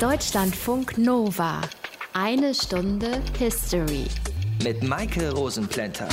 Deutschlandfunk 0.00 0.96
Nova. 0.96 1.60
Eine 2.14 2.54
Stunde 2.54 3.20
History. 3.38 4.06
Mit 4.64 4.82
Maike 4.82 5.30
Rosenplanter. 5.30 6.08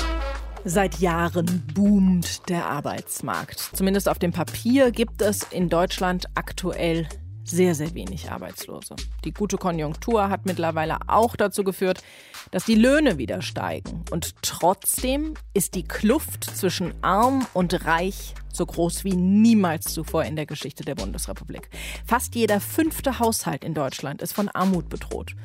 Seit 0.66 1.00
Jahren 1.00 1.66
boomt 1.74 2.50
der 2.50 2.66
Arbeitsmarkt. 2.66 3.58
Zumindest 3.72 4.10
auf 4.10 4.20
dem 4.20 4.34
Papier 4.34 4.92
gibt 4.92 5.22
es 5.22 5.44
in 5.44 5.70
Deutschland 5.70 6.26
aktuell 6.36 7.08
sehr, 7.46 7.76
sehr 7.76 7.94
wenig 7.94 8.30
Arbeitslose. 8.30 8.98
Die 9.23 9.32
gute 9.32 9.55
Konjunktur 9.55 10.30
hat 10.30 10.46
mittlerweile 10.46 10.98
auch 11.08 11.38
dazu 11.38 11.64
geführt, 11.64 12.04
dass 12.52 12.66
die 12.66 12.76
Löhne 12.76 13.18
wieder 13.18 13.42
steigen. 13.42 14.04
Und 14.12 14.36
trotzdem 14.42 15.36
ist 15.54 15.76
die 15.76 15.84
Kluft 15.84 16.44
zwischen 16.44 16.94
arm 17.06 17.48
und 17.54 17.86
reich 17.86 18.34
so 18.58 18.66
groß 18.66 19.04
wie 19.04 19.16
niemals 19.16 19.94
zuvor 19.94 20.26
in 20.26 20.36
der 20.36 20.46
Geschichte 20.46 20.84
der 20.84 20.96
Bundesrepublik. 20.96 21.70
Fast 22.06 22.36
jeder 22.36 22.60
fünfte 22.60 23.20
Haushalt 23.20 23.64
in 23.64 23.74
Deutschland 23.74 24.21
ist 24.21 24.34
von 24.34 24.50
Armut 24.50 24.89
bedroht. 24.89 25.36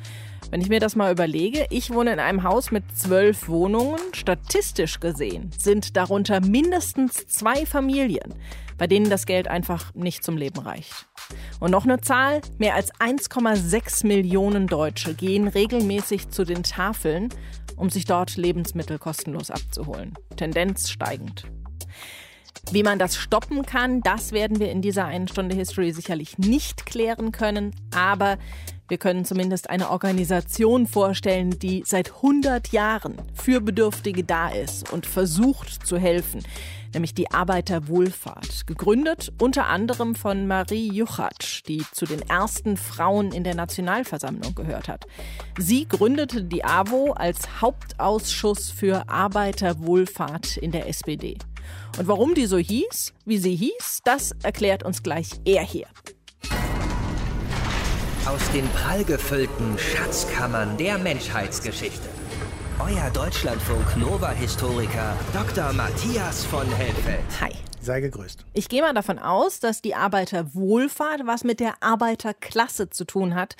Wenn 0.51 0.61
ich 0.61 0.69
mir 0.69 0.79
das 0.79 0.95
mal 0.95 1.11
überlege, 1.11 1.65
ich 1.71 1.91
wohne 1.91 2.13
in 2.13 2.19
einem 2.19 2.43
Haus 2.43 2.69
mit 2.69 2.83
zwölf 2.95 3.47
Wohnungen. 3.47 3.99
Statistisch 4.13 4.99
gesehen 4.99 5.51
sind 5.57 5.97
darunter 5.97 6.41
mindestens 6.41 7.25
zwei 7.25 7.65
Familien, 7.65 8.35
bei 8.77 8.85
denen 8.85 9.09
das 9.09 9.25
Geld 9.25 9.47
einfach 9.47 9.95
nicht 9.95 10.23
zum 10.23 10.37
Leben 10.37 10.59
reicht. 10.59 11.07
Und 11.59 11.71
noch 11.71 11.85
eine 11.85 12.01
Zahl, 12.01 12.41
mehr 12.59 12.75
als 12.75 12.93
1,6 12.95 14.05
Millionen 14.05 14.67
Deutsche 14.67 15.15
gehen 15.15 15.47
regelmäßig 15.47 16.29
zu 16.29 16.43
den 16.43 16.61
Tafeln, 16.61 17.29
um 17.75 17.89
sich 17.89 18.05
dort 18.05 18.37
Lebensmittel 18.37 18.99
kostenlos 18.99 19.49
abzuholen. 19.49 20.13
Tendenz 20.35 20.89
steigend. 20.89 21.45
Wie 22.71 22.83
man 22.83 22.99
das 22.99 23.15
stoppen 23.15 23.65
kann, 23.65 24.01
das 24.01 24.31
werden 24.31 24.59
wir 24.59 24.71
in 24.71 24.81
dieser 24.81 25.05
einen 25.05 25.27
Stunde 25.27 25.55
History 25.55 25.91
sicherlich 25.91 26.37
nicht 26.37 26.85
klären 26.85 27.31
können, 27.31 27.75
aber 27.93 28.37
wir 28.87 28.97
können 28.97 29.25
zumindest 29.25 29.69
eine 29.69 29.89
Organisation 29.89 30.87
vorstellen, 30.87 31.57
die 31.57 31.83
seit 31.85 32.15
100 32.15 32.69
Jahren 32.69 33.15
für 33.33 33.61
Bedürftige 33.61 34.23
da 34.23 34.49
ist 34.49 34.91
und 34.91 35.05
versucht 35.05 35.85
zu 35.87 35.97
helfen, 35.97 36.43
nämlich 36.93 37.13
die 37.13 37.31
Arbeiterwohlfahrt. 37.31 38.67
Gegründet 38.67 39.31
unter 39.39 39.67
anderem 39.67 40.15
von 40.15 40.47
Marie 40.47 40.91
Juchatsch, 40.91 41.63
die 41.67 41.83
zu 41.91 42.05
den 42.05 42.21
ersten 42.21 42.77
Frauen 42.77 43.31
in 43.31 43.43
der 43.43 43.55
Nationalversammlung 43.55 44.55
gehört 44.55 44.87
hat. 44.87 45.05
Sie 45.57 45.87
gründete 45.87 46.43
die 46.43 46.63
AWO 46.63 47.13
als 47.13 47.61
Hauptausschuss 47.61 48.69
für 48.69 49.09
Arbeiterwohlfahrt 49.09 50.57
in 50.57 50.71
der 50.71 50.87
SPD. 50.87 51.37
Und 51.97 52.07
warum 52.07 52.33
die 52.33 52.45
so 52.45 52.57
hieß, 52.57 53.13
wie 53.25 53.37
sie 53.37 53.55
hieß, 53.55 54.01
das 54.03 54.35
erklärt 54.43 54.83
uns 54.83 55.03
gleich 55.03 55.29
er 55.45 55.63
hier. 55.63 55.87
Aus 58.25 58.51
den 58.53 58.67
prallgefüllten 58.69 59.77
Schatzkammern 59.77 60.77
der 60.77 60.97
Menschheitsgeschichte. 60.97 62.12
Euer 62.85 63.09
Deutschlandfunk 63.11 63.95
Nova-Historiker 63.95 65.15
Dr. 65.31 65.71
Matthias 65.71 66.43
von 66.43 66.69
Helfeld. 66.69 67.23
Hi. 67.39 67.62
Sei 67.83 67.99
gegrüßt. 67.99 68.45
Ich 68.53 68.69
gehe 68.69 68.81
mal 68.81 68.93
davon 68.93 69.19
aus, 69.19 69.59
dass 69.59 69.81
die 69.81 69.93
Arbeiterwohlfahrt 69.93 71.25
was 71.25 71.43
mit 71.43 71.59
der 71.59 71.75
Arbeiterklasse 71.81 72.89
zu 72.89 73.03
tun 73.03 73.35
hat, 73.35 73.57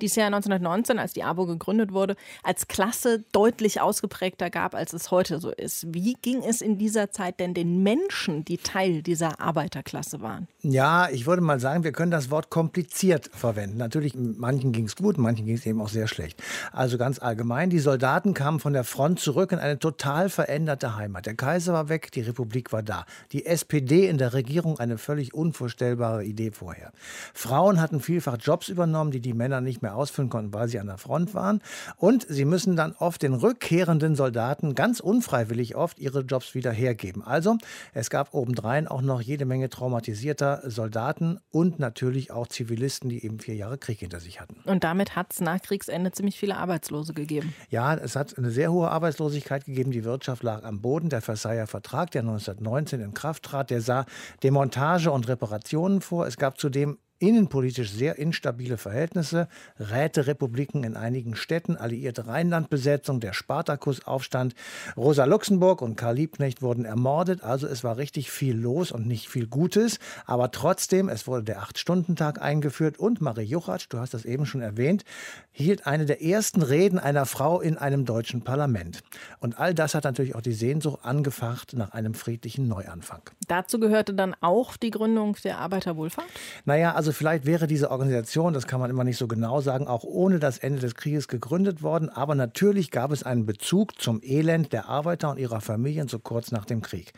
die 0.00 0.06
es 0.06 0.16
ja 0.16 0.26
1919, 0.26 0.98
als 0.98 1.12
die 1.12 1.22
ABO 1.22 1.44
gegründet 1.44 1.92
wurde, 1.92 2.16
als 2.42 2.68
Klasse 2.68 3.24
deutlich 3.32 3.82
ausgeprägter 3.82 4.48
gab, 4.48 4.74
als 4.74 4.94
es 4.94 5.10
heute 5.10 5.40
so 5.40 5.50
ist. 5.50 5.92
Wie 5.92 6.14
ging 6.14 6.42
es 6.42 6.62
in 6.62 6.78
dieser 6.78 7.10
Zeit 7.10 7.38
denn 7.38 7.52
den 7.52 7.82
Menschen, 7.82 8.46
die 8.46 8.56
Teil 8.56 9.02
dieser 9.02 9.40
Arbeiterklasse 9.40 10.22
waren? 10.22 10.48
Ja, 10.62 11.08
ich 11.10 11.26
würde 11.26 11.42
mal 11.42 11.60
sagen, 11.60 11.84
wir 11.84 11.92
können 11.92 12.10
das 12.10 12.30
Wort 12.30 12.50
kompliziert 12.50 13.30
verwenden. 13.34 13.76
Natürlich, 13.76 14.14
manchen 14.16 14.72
ging 14.72 14.86
es 14.86 14.96
gut, 14.96 15.18
manchen 15.18 15.44
ging 15.46 15.56
es 15.56 15.66
eben 15.66 15.80
auch 15.80 15.88
sehr 15.88 16.08
schlecht. 16.08 16.42
Also 16.72 16.96
ganz 16.96 17.18
allgemein, 17.18 17.68
die 17.68 17.78
Soldaten 17.78 18.32
kamen 18.32 18.58
von 18.58 18.72
der 18.72 18.84
Front 18.84 19.20
zurück 19.20 19.52
in 19.52 19.58
eine 19.58 19.78
total 19.78 20.30
veränderte 20.30 20.96
Heimat. 20.96 21.26
Der 21.26 21.34
Kaiser 21.34 21.74
war 21.74 21.88
weg, 21.88 22.10
die 22.12 22.22
Republik 22.22 22.72
war 22.72 22.82
da. 22.82 23.04
Die 23.32 23.44
SPD 23.66 24.06
in 24.06 24.16
der 24.16 24.32
Regierung 24.32 24.78
eine 24.78 24.96
völlig 24.96 25.34
unvorstellbare 25.34 26.24
Idee 26.24 26.52
vorher. 26.52 26.92
Frauen 27.34 27.80
hatten 27.80 28.00
vielfach 28.00 28.36
Jobs 28.40 28.68
übernommen, 28.68 29.10
die 29.10 29.20
die 29.20 29.34
Männer 29.34 29.60
nicht 29.60 29.82
mehr 29.82 29.96
ausfüllen 29.96 30.30
konnten, 30.30 30.54
weil 30.54 30.68
sie 30.68 30.78
an 30.78 30.86
der 30.86 30.98
Front 30.98 31.34
waren. 31.34 31.60
Und 31.96 32.24
sie 32.28 32.44
müssen 32.44 32.76
dann 32.76 32.92
oft 32.92 33.22
den 33.22 33.34
rückkehrenden 33.34 34.14
Soldaten 34.14 34.76
ganz 34.76 35.00
unfreiwillig 35.00 35.74
oft 35.74 35.98
ihre 35.98 36.20
Jobs 36.20 36.54
wieder 36.54 36.70
hergeben. 36.70 37.24
Also 37.24 37.58
es 37.92 38.08
gab 38.08 38.34
obendrein 38.34 38.86
auch 38.86 39.02
noch 39.02 39.20
jede 39.20 39.46
Menge 39.46 39.68
traumatisierter 39.68 40.62
Soldaten 40.70 41.40
und 41.50 41.80
natürlich 41.80 42.30
auch 42.30 42.46
Zivilisten, 42.46 43.10
die 43.10 43.24
eben 43.24 43.40
vier 43.40 43.56
Jahre 43.56 43.78
Krieg 43.78 43.98
hinter 43.98 44.20
sich 44.20 44.40
hatten. 44.40 44.56
Und 44.64 44.84
damit 44.84 45.16
hat 45.16 45.32
es 45.32 45.40
nach 45.40 45.60
Kriegsende 45.60 46.12
ziemlich 46.12 46.38
viele 46.38 46.56
Arbeitslose 46.56 47.14
gegeben. 47.14 47.52
Ja, 47.70 47.94
es 47.94 48.14
hat 48.14 48.38
eine 48.38 48.50
sehr 48.50 48.70
hohe 48.70 48.90
Arbeitslosigkeit 48.90 49.64
gegeben. 49.64 49.90
Die 49.90 50.04
Wirtschaft 50.04 50.44
lag 50.44 50.62
am 50.62 50.80
Boden. 50.80 51.08
Der 51.08 51.20
Versailler 51.20 51.66
Vertrag, 51.66 52.12
der 52.12 52.22
1919 52.22 53.00
in 53.00 53.12
Kraft 53.12 53.42
trat, 53.42 53.55
der 53.64 53.80
sah 53.80 54.06
Demontage 54.42 55.10
und 55.10 55.28
Reparationen 55.28 56.00
vor. 56.00 56.26
Es 56.26 56.36
gab 56.36 56.58
zudem 56.58 56.98
innenpolitisch 57.18 57.90
sehr 57.90 58.18
instabile 58.18 58.76
Verhältnisse, 58.76 59.48
Räterepubliken 59.78 60.84
in 60.84 60.96
einigen 60.96 61.36
Städten, 61.36 61.76
alliierte 61.76 62.26
Rheinlandbesetzung, 62.26 63.20
der 63.20 63.32
Spartakusaufstand, 63.32 64.54
Rosa 64.96 65.24
Luxemburg 65.24 65.82
und 65.82 65.96
Karl 65.96 66.16
Liebknecht 66.16 66.62
wurden 66.62 66.84
ermordet, 66.84 67.42
also 67.42 67.66
es 67.66 67.84
war 67.84 67.96
richtig 67.96 68.30
viel 68.30 68.56
los 68.56 68.92
und 68.92 69.06
nicht 69.06 69.28
viel 69.28 69.46
Gutes, 69.46 69.98
aber 70.26 70.50
trotzdem, 70.50 71.08
es 71.08 71.26
wurde 71.26 71.44
der 71.44 71.60
Acht-Stunden-Tag 71.60 72.40
eingeführt 72.42 72.98
und 72.98 73.20
Marie 73.20 73.44
Juchatsch, 73.44 73.86
du 73.88 73.98
hast 73.98 74.14
das 74.14 74.24
eben 74.24 74.46
schon 74.46 74.60
erwähnt, 74.60 75.04
hielt 75.52 75.86
eine 75.86 76.04
der 76.04 76.22
ersten 76.22 76.62
Reden 76.62 76.98
einer 76.98 77.24
Frau 77.24 77.60
in 77.60 77.78
einem 77.78 78.04
deutschen 78.04 78.42
Parlament. 78.42 79.02
Und 79.40 79.58
all 79.58 79.74
das 79.74 79.94
hat 79.94 80.04
natürlich 80.04 80.34
auch 80.34 80.42
die 80.42 80.52
Sehnsucht 80.52 81.00
angefacht 81.02 81.72
nach 81.72 81.92
einem 81.92 82.14
friedlichen 82.14 82.68
Neuanfang. 82.68 83.22
Dazu 83.48 83.80
gehörte 83.80 84.12
dann 84.12 84.34
auch 84.40 84.76
die 84.76 84.90
Gründung 84.90 85.36
der 85.44 85.58
Arbeiterwohlfahrt? 85.58 86.28
Naja, 86.64 86.94
also 86.94 87.05
vielleicht 87.12 87.46
wäre 87.46 87.66
diese 87.66 87.90
Organisation, 87.90 88.52
das 88.52 88.66
kann 88.66 88.80
man 88.80 88.90
immer 88.90 89.04
nicht 89.04 89.16
so 89.16 89.26
genau 89.26 89.60
sagen, 89.60 89.86
auch 89.86 90.04
ohne 90.04 90.38
das 90.38 90.58
Ende 90.58 90.80
des 90.80 90.94
Krieges 90.94 91.28
gegründet 91.28 91.82
worden. 91.82 92.08
Aber 92.08 92.34
natürlich 92.34 92.90
gab 92.90 93.12
es 93.12 93.22
einen 93.22 93.46
Bezug 93.46 94.00
zum 94.00 94.20
Elend 94.22 94.72
der 94.72 94.88
Arbeiter 94.88 95.30
und 95.30 95.38
ihrer 95.38 95.60
Familien 95.60 96.08
so 96.08 96.18
kurz 96.18 96.52
nach 96.52 96.64
dem 96.64 96.82
Krieg. 96.82 97.12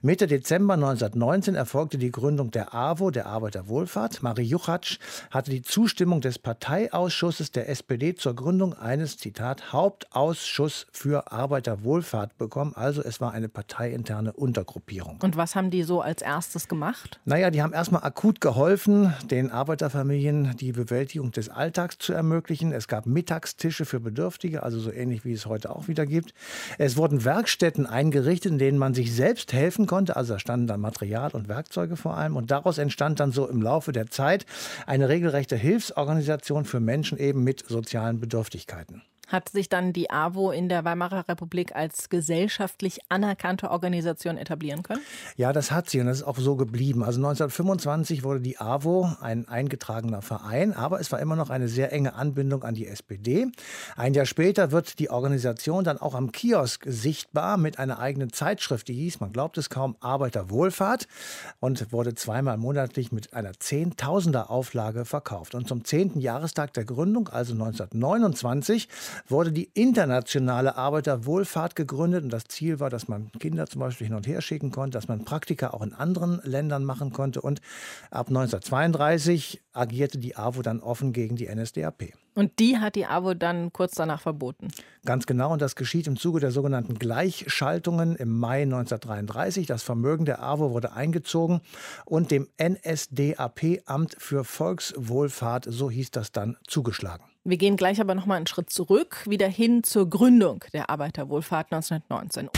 Mitte 0.00 0.26
Dezember 0.26 0.74
1919 0.74 1.54
erfolgte 1.54 1.98
die 1.98 2.10
Gründung 2.10 2.50
der 2.50 2.74
AWO, 2.74 3.10
der 3.10 3.26
Arbeiterwohlfahrt. 3.26 4.22
Marie 4.22 4.42
Juchatsch 4.42 4.98
hatte 5.30 5.50
die 5.50 5.62
Zustimmung 5.62 6.20
des 6.20 6.38
Parteiausschusses 6.38 7.52
der 7.52 7.68
SPD 7.68 8.14
zur 8.14 8.34
Gründung 8.34 8.74
eines, 8.74 9.16
Zitat, 9.16 9.72
Hauptausschuss 9.72 10.86
für 10.92 11.32
Arbeiterwohlfahrt 11.32 12.36
bekommen. 12.38 12.72
Also 12.74 13.02
es 13.02 13.20
war 13.20 13.32
eine 13.32 13.48
parteiinterne 13.48 14.32
Untergruppierung. 14.32 15.18
Und 15.22 15.36
was 15.36 15.54
haben 15.54 15.70
die 15.70 15.82
so 15.82 16.00
als 16.00 16.22
erstes 16.22 16.68
gemacht? 16.68 17.20
Naja, 17.24 17.50
die 17.50 17.62
haben 17.62 17.72
erstmal 17.72 18.02
akut 18.02 18.40
geholfen, 18.40 19.14
den 19.32 19.50
Arbeiterfamilien 19.50 20.54
die 20.58 20.72
Bewältigung 20.72 21.32
des 21.32 21.48
Alltags 21.48 21.96
zu 21.98 22.12
ermöglichen. 22.12 22.70
Es 22.72 22.86
gab 22.86 23.06
Mittagstische 23.06 23.86
für 23.86 23.98
Bedürftige, 23.98 24.62
also 24.62 24.78
so 24.78 24.92
ähnlich 24.92 25.24
wie 25.24 25.32
es 25.32 25.46
heute 25.46 25.74
auch 25.74 25.88
wieder 25.88 26.04
gibt. 26.04 26.34
Es 26.76 26.98
wurden 26.98 27.24
Werkstätten 27.24 27.86
eingerichtet, 27.86 28.52
in 28.52 28.58
denen 28.58 28.76
man 28.76 28.92
sich 28.92 29.14
selbst 29.14 29.54
helfen 29.54 29.86
konnte. 29.86 30.16
Also 30.16 30.34
da 30.34 30.38
standen 30.38 30.66
dann 30.66 30.82
Material 30.82 31.30
und 31.32 31.48
Werkzeuge 31.48 31.96
vor 31.96 32.14
allem. 32.14 32.36
Und 32.36 32.50
daraus 32.50 32.76
entstand 32.76 33.20
dann 33.20 33.32
so 33.32 33.48
im 33.48 33.62
Laufe 33.62 33.92
der 33.92 34.08
Zeit 34.08 34.44
eine 34.86 35.08
regelrechte 35.08 35.56
Hilfsorganisation 35.56 36.66
für 36.66 36.80
Menschen 36.80 37.16
eben 37.16 37.42
mit 37.42 37.64
sozialen 37.66 38.20
Bedürftigkeiten. 38.20 39.02
Hat 39.28 39.48
sich 39.48 39.68
dann 39.68 39.92
die 39.92 40.10
AWO 40.10 40.50
in 40.50 40.68
der 40.68 40.84
Weimarer 40.84 41.28
Republik 41.28 41.74
als 41.74 42.10
gesellschaftlich 42.10 43.00
anerkannte 43.08 43.70
Organisation 43.70 44.36
etablieren 44.36 44.82
können? 44.82 45.00
Ja, 45.36 45.52
das 45.52 45.70
hat 45.70 45.88
sie 45.88 46.00
und 46.00 46.06
das 46.06 46.18
ist 46.18 46.24
auch 46.24 46.38
so 46.38 46.56
geblieben. 46.56 47.02
Also 47.02 47.18
1925 47.18 48.24
wurde 48.24 48.40
die 48.40 48.58
AWO 48.58 49.10
ein 49.20 49.48
eingetragener 49.48 50.20
Verein, 50.20 50.74
aber 50.74 51.00
es 51.00 51.10
war 51.12 51.20
immer 51.20 51.36
noch 51.36 51.50
eine 51.50 51.68
sehr 51.68 51.92
enge 51.92 52.14
Anbindung 52.14 52.62
an 52.64 52.74
die 52.74 52.86
SPD. 52.86 53.46
Ein 53.96 54.12
Jahr 54.12 54.26
später 54.26 54.70
wird 54.70 54.98
die 54.98 55.08
Organisation 55.08 55.84
dann 55.84 55.98
auch 55.98 56.14
am 56.14 56.32
Kiosk 56.32 56.84
sichtbar 56.86 57.56
mit 57.56 57.78
einer 57.78 58.00
eigenen 58.00 58.32
Zeitschrift, 58.32 58.88
die 58.88 58.94
hieß, 58.94 59.20
man 59.20 59.32
glaubt 59.32 59.56
es 59.56 59.70
kaum, 59.70 59.96
Arbeiterwohlfahrt 60.00 61.08
und 61.60 61.92
wurde 61.92 62.14
zweimal 62.14 62.58
monatlich 62.58 63.12
mit 63.12 63.32
einer 63.32 63.52
Zehntausender 63.58 64.50
Auflage 64.50 65.04
verkauft. 65.04 65.54
Und 65.54 65.68
zum 65.68 65.84
10. 65.84 66.20
Jahrestag 66.20 66.74
der 66.74 66.84
Gründung, 66.84 67.28
also 67.28 67.54
1929, 67.54 68.88
wurde 69.28 69.52
die 69.52 69.70
internationale 69.74 70.76
Arbeiterwohlfahrt 70.76 71.76
gegründet. 71.76 72.24
Und 72.24 72.32
das 72.32 72.44
Ziel 72.44 72.80
war, 72.80 72.90
dass 72.90 73.08
man 73.08 73.30
Kinder 73.38 73.66
zum 73.66 73.80
Beispiel 73.80 74.06
hin 74.06 74.16
und 74.16 74.26
her 74.26 74.40
schicken 74.40 74.70
konnte, 74.70 74.96
dass 74.96 75.08
man 75.08 75.24
Praktika 75.24 75.70
auch 75.70 75.82
in 75.82 75.92
anderen 75.92 76.40
Ländern 76.44 76.84
machen 76.84 77.12
konnte. 77.12 77.40
Und 77.40 77.60
ab 78.10 78.28
1932 78.28 79.60
agierte 79.72 80.18
die 80.18 80.36
AWO 80.36 80.62
dann 80.62 80.80
offen 80.80 81.12
gegen 81.12 81.36
die 81.36 81.52
NSDAP. 81.52 82.12
Und 82.34 82.58
die 82.58 82.78
hat 82.78 82.94
die 82.94 83.06
AWO 83.06 83.34
dann 83.34 83.72
kurz 83.72 83.94
danach 83.94 84.20
verboten. 84.20 84.68
Ganz 85.04 85.26
genau, 85.26 85.52
und 85.52 85.60
das 85.60 85.76
geschieht 85.76 86.06
im 86.06 86.16
Zuge 86.16 86.40
der 86.40 86.50
sogenannten 86.50 86.98
Gleichschaltungen 86.98 88.16
im 88.16 88.38
Mai 88.38 88.62
1933. 88.62 89.66
Das 89.66 89.82
Vermögen 89.82 90.24
der 90.24 90.42
AWO 90.42 90.70
wurde 90.70 90.92
eingezogen 90.92 91.60
und 92.06 92.30
dem 92.30 92.48
NSDAP 92.60 93.82
Amt 93.84 94.16
für 94.18 94.44
Volkswohlfahrt, 94.44 95.66
so 95.68 95.90
hieß 95.90 96.10
das 96.10 96.32
dann, 96.32 96.56
zugeschlagen. 96.66 97.31
Wir 97.44 97.56
gehen 97.56 97.76
gleich 97.76 98.00
aber 98.00 98.14
noch 98.14 98.26
mal 98.26 98.36
einen 98.36 98.46
Schritt 98.46 98.70
zurück, 98.70 99.24
wieder 99.28 99.48
hin 99.48 99.82
zur 99.82 100.08
Gründung 100.08 100.64
der 100.72 100.90
Arbeiterwohlfahrt 100.90 101.72
1919. 101.72 102.48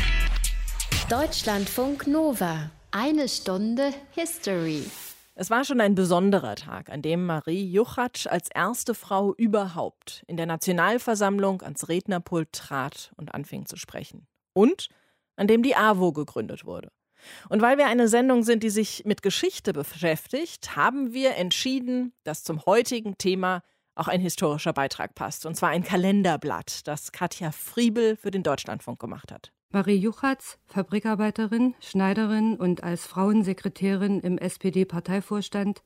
Deutschlandfunk 1.08 2.06
Nova. 2.06 2.70
Eine 2.90 3.30
Stunde 3.30 3.94
History. 4.10 4.82
Es 5.34 5.48
war 5.48 5.64
schon 5.64 5.80
ein 5.80 5.94
besonderer 5.94 6.54
Tag, 6.54 6.90
an 6.90 7.00
dem 7.00 7.24
Marie 7.24 7.64
Juchatsch 7.64 8.26
als 8.26 8.50
erste 8.54 8.94
Frau 8.94 9.34
überhaupt 9.34 10.22
in 10.26 10.36
der 10.36 10.44
Nationalversammlung 10.44 11.62
ans 11.62 11.88
Rednerpult 11.88 12.52
trat 12.52 13.10
und 13.16 13.34
anfing 13.34 13.64
zu 13.64 13.78
sprechen. 13.78 14.26
Und 14.52 14.88
an 15.36 15.46
dem 15.46 15.62
die 15.62 15.76
AWO 15.76 16.12
gegründet 16.12 16.66
wurde. 16.66 16.92
Und 17.48 17.62
weil 17.62 17.78
wir 17.78 17.86
eine 17.86 18.06
Sendung 18.06 18.42
sind, 18.42 18.62
die 18.62 18.68
sich 18.68 19.06
mit 19.06 19.22
Geschichte 19.22 19.72
beschäftigt, 19.72 20.76
haben 20.76 21.14
wir 21.14 21.36
entschieden, 21.36 22.12
dass 22.22 22.44
zum 22.44 22.66
heutigen 22.66 23.16
Thema 23.16 23.62
auch 23.94 24.08
ein 24.08 24.20
historischer 24.20 24.72
Beitrag 24.72 25.14
passt. 25.14 25.46
Und 25.46 25.56
zwar 25.56 25.70
ein 25.70 25.84
Kalenderblatt, 25.84 26.86
das 26.86 27.12
Katja 27.12 27.52
Friebel 27.52 28.16
für 28.16 28.30
den 28.30 28.42
Deutschlandfunk 28.42 28.98
gemacht 28.98 29.32
hat. 29.32 29.52
Marie 29.70 29.96
Juchatz, 29.96 30.58
Fabrikarbeiterin, 30.66 31.74
Schneiderin 31.80 32.54
und 32.56 32.84
als 32.84 33.06
Frauensekretärin 33.06 34.20
im 34.20 34.38
SPD-Parteivorstand, 34.38 35.82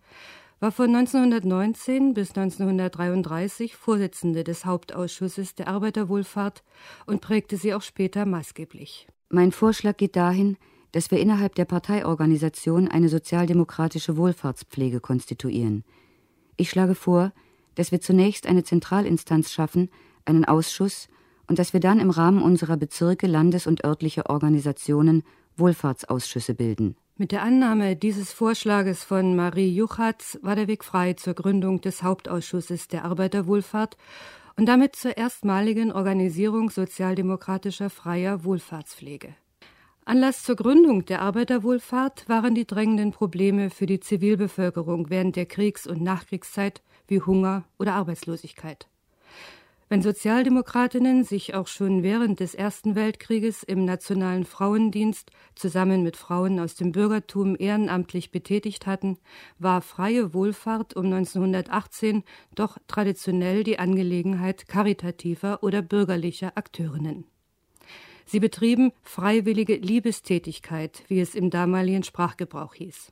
war 0.60 0.72
von 0.72 0.94
1919 0.94 2.14
bis 2.14 2.30
1933 2.30 3.76
Vorsitzende 3.76 4.44
des 4.44 4.66
Hauptausschusses 4.66 5.54
der 5.54 5.68
Arbeiterwohlfahrt 5.68 6.64
und 7.06 7.20
prägte 7.20 7.56
sie 7.56 7.74
auch 7.74 7.82
später 7.82 8.26
maßgeblich. 8.26 9.06
Mein 9.30 9.52
Vorschlag 9.52 9.96
geht 9.96 10.16
dahin, 10.16 10.56
dass 10.92 11.10
wir 11.10 11.20
innerhalb 11.20 11.54
der 11.54 11.64
Parteiorganisation 11.64 12.88
eine 12.88 13.08
sozialdemokratische 13.08 14.16
Wohlfahrtspflege 14.16 15.00
konstituieren. 15.00 15.84
Ich 16.56 16.70
schlage 16.70 16.94
vor, 16.94 17.32
dass 17.78 17.92
wir 17.92 18.00
zunächst 18.00 18.46
eine 18.46 18.64
Zentralinstanz 18.64 19.52
schaffen, 19.52 19.88
einen 20.24 20.44
Ausschuss, 20.44 21.08
und 21.46 21.58
dass 21.58 21.72
wir 21.72 21.80
dann 21.80 22.00
im 22.00 22.10
Rahmen 22.10 22.42
unserer 22.42 22.76
Bezirke, 22.76 23.26
Landes- 23.26 23.66
und 23.66 23.84
örtliche 23.84 24.28
Organisationen 24.28 25.22
Wohlfahrtsausschüsse 25.56 26.54
bilden. 26.54 26.96
Mit 27.16 27.32
der 27.32 27.42
Annahme 27.42 27.96
dieses 27.96 28.32
Vorschlages 28.32 29.02
von 29.02 29.34
Marie 29.34 29.72
Juchatz 29.72 30.38
war 30.42 30.56
der 30.56 30.68
Weg 30.68 30.84
frei 30.84 31.14
zur 31.14 31.34
Gründung 31.34 31.80
des 31.80 32.02
Hauptausschusses 32.02 32.88
der 32.88 33.04
Arbeiterwohlfahrt 33.04 33.96
und 34.56 34.66
damit 34.66 34.96
zur 34.96 35.16
erstmaligen 35.16 35.92
Organisierung 35.92 36.70
sozialdemokratischer 36.70 37.90
freier 37.90 38.44
Wohlfahrtspflege. 38.44 39.34
Anlass 40.04 40.42
zur 40.42 40.56
Gründung 40.56 41.04
der 41.04 41.22
Arbeiterwohlfahrt 41.22 42.28
waren 42.28 42.54
die 42.54 42.66
drängenden 42.66 43.12
Probleme 43.12 43.70
für 43.70 43.86
die 43.86 44.00
Zivilbevölkerung 44.00 45.10
während 45.10 45.36
der 45.36 45.46
Kriegs- 45.46 45.86
und 45.86 46.02
Nachkriegszeit 46.02 46.82
wie 47.08 47.20
Hunger 47.20 47.64
oder 47.78 47.94
Arbeitslosigkeit. 47.94 48.88
Wenn 49.90 50.02
Sozialdemokratinnen 50.02 51.24
sich 51.24 51.54
auch 51.54 51.66
schon 51.66 52.02
während 52.02 52.40
des 52.40 52.54
Ersten 52.54 52.94
Weltkrieges 52.94 53.62
im 53.62 53.86
Nationalen 53.86 54.44
Frauendienst 54.44 55.30
zusammen 55.54 56.02
mit 56.02 56.18
Frauen 56.18 56.60
aus 56.60 56.74
dem 56.74 56.92
Bürgertum 56.92 57.56
ehrenamtlich 57.58 58.30
betätigt 58.30 58.86
hatten, 58.86 59.16
war 59.58 59.80
freie 59.80 60.34
Wohlfahrt 60.34 60.94
um 60.94 61.06
1918 61.06 62.22
doch 62.54 62.76
traditionell 62.86 63.64
die 63.64 63.78
Angelegenheit 63.78 64.68
karitativer 64.68 65.62
oder 65.62 65.80
bürgerlicher 65.80 66.52
Akteurinnen. 66.56 67.24
Sie 68.26 68.40
betrieben 68.40 68.92
freiwillige 69.02 69.76
Liebestätigkeit, 69.76 71.02
wie 71.08 71.20
es 71.20 71.34
im 71.34 71.48
damaligen 71.48 72.02
Sprachgebrauch 72.02 72.74
hieß. 72.74 73.10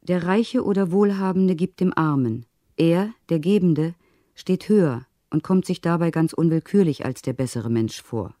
Der 0.00 0.24
Reiche 0.24 0.64
oder 0.64 0.90
Wohlhabende 0.92 1.54
gibt 1.56 1.80
dem 1.80 1.92
Armen. 1.94 2.46
Er, 2.76 3.12
der 3.28 3.38
Gebende, 3.38 3.94
steht 4.34 4.68
höher 4.68 5.06
und 5.30 5.42
kommt 5.42 5.66
sich 5.66 5.80
dabei 5.80 6.10
ganz 6.10 6.32
unwillkürlich 6.32 7.04
als 7.04 7.22
der 7.22 7.32
bessere 7.32 7.70
Mensch 7.70 8.02
vor. 8.02 8.34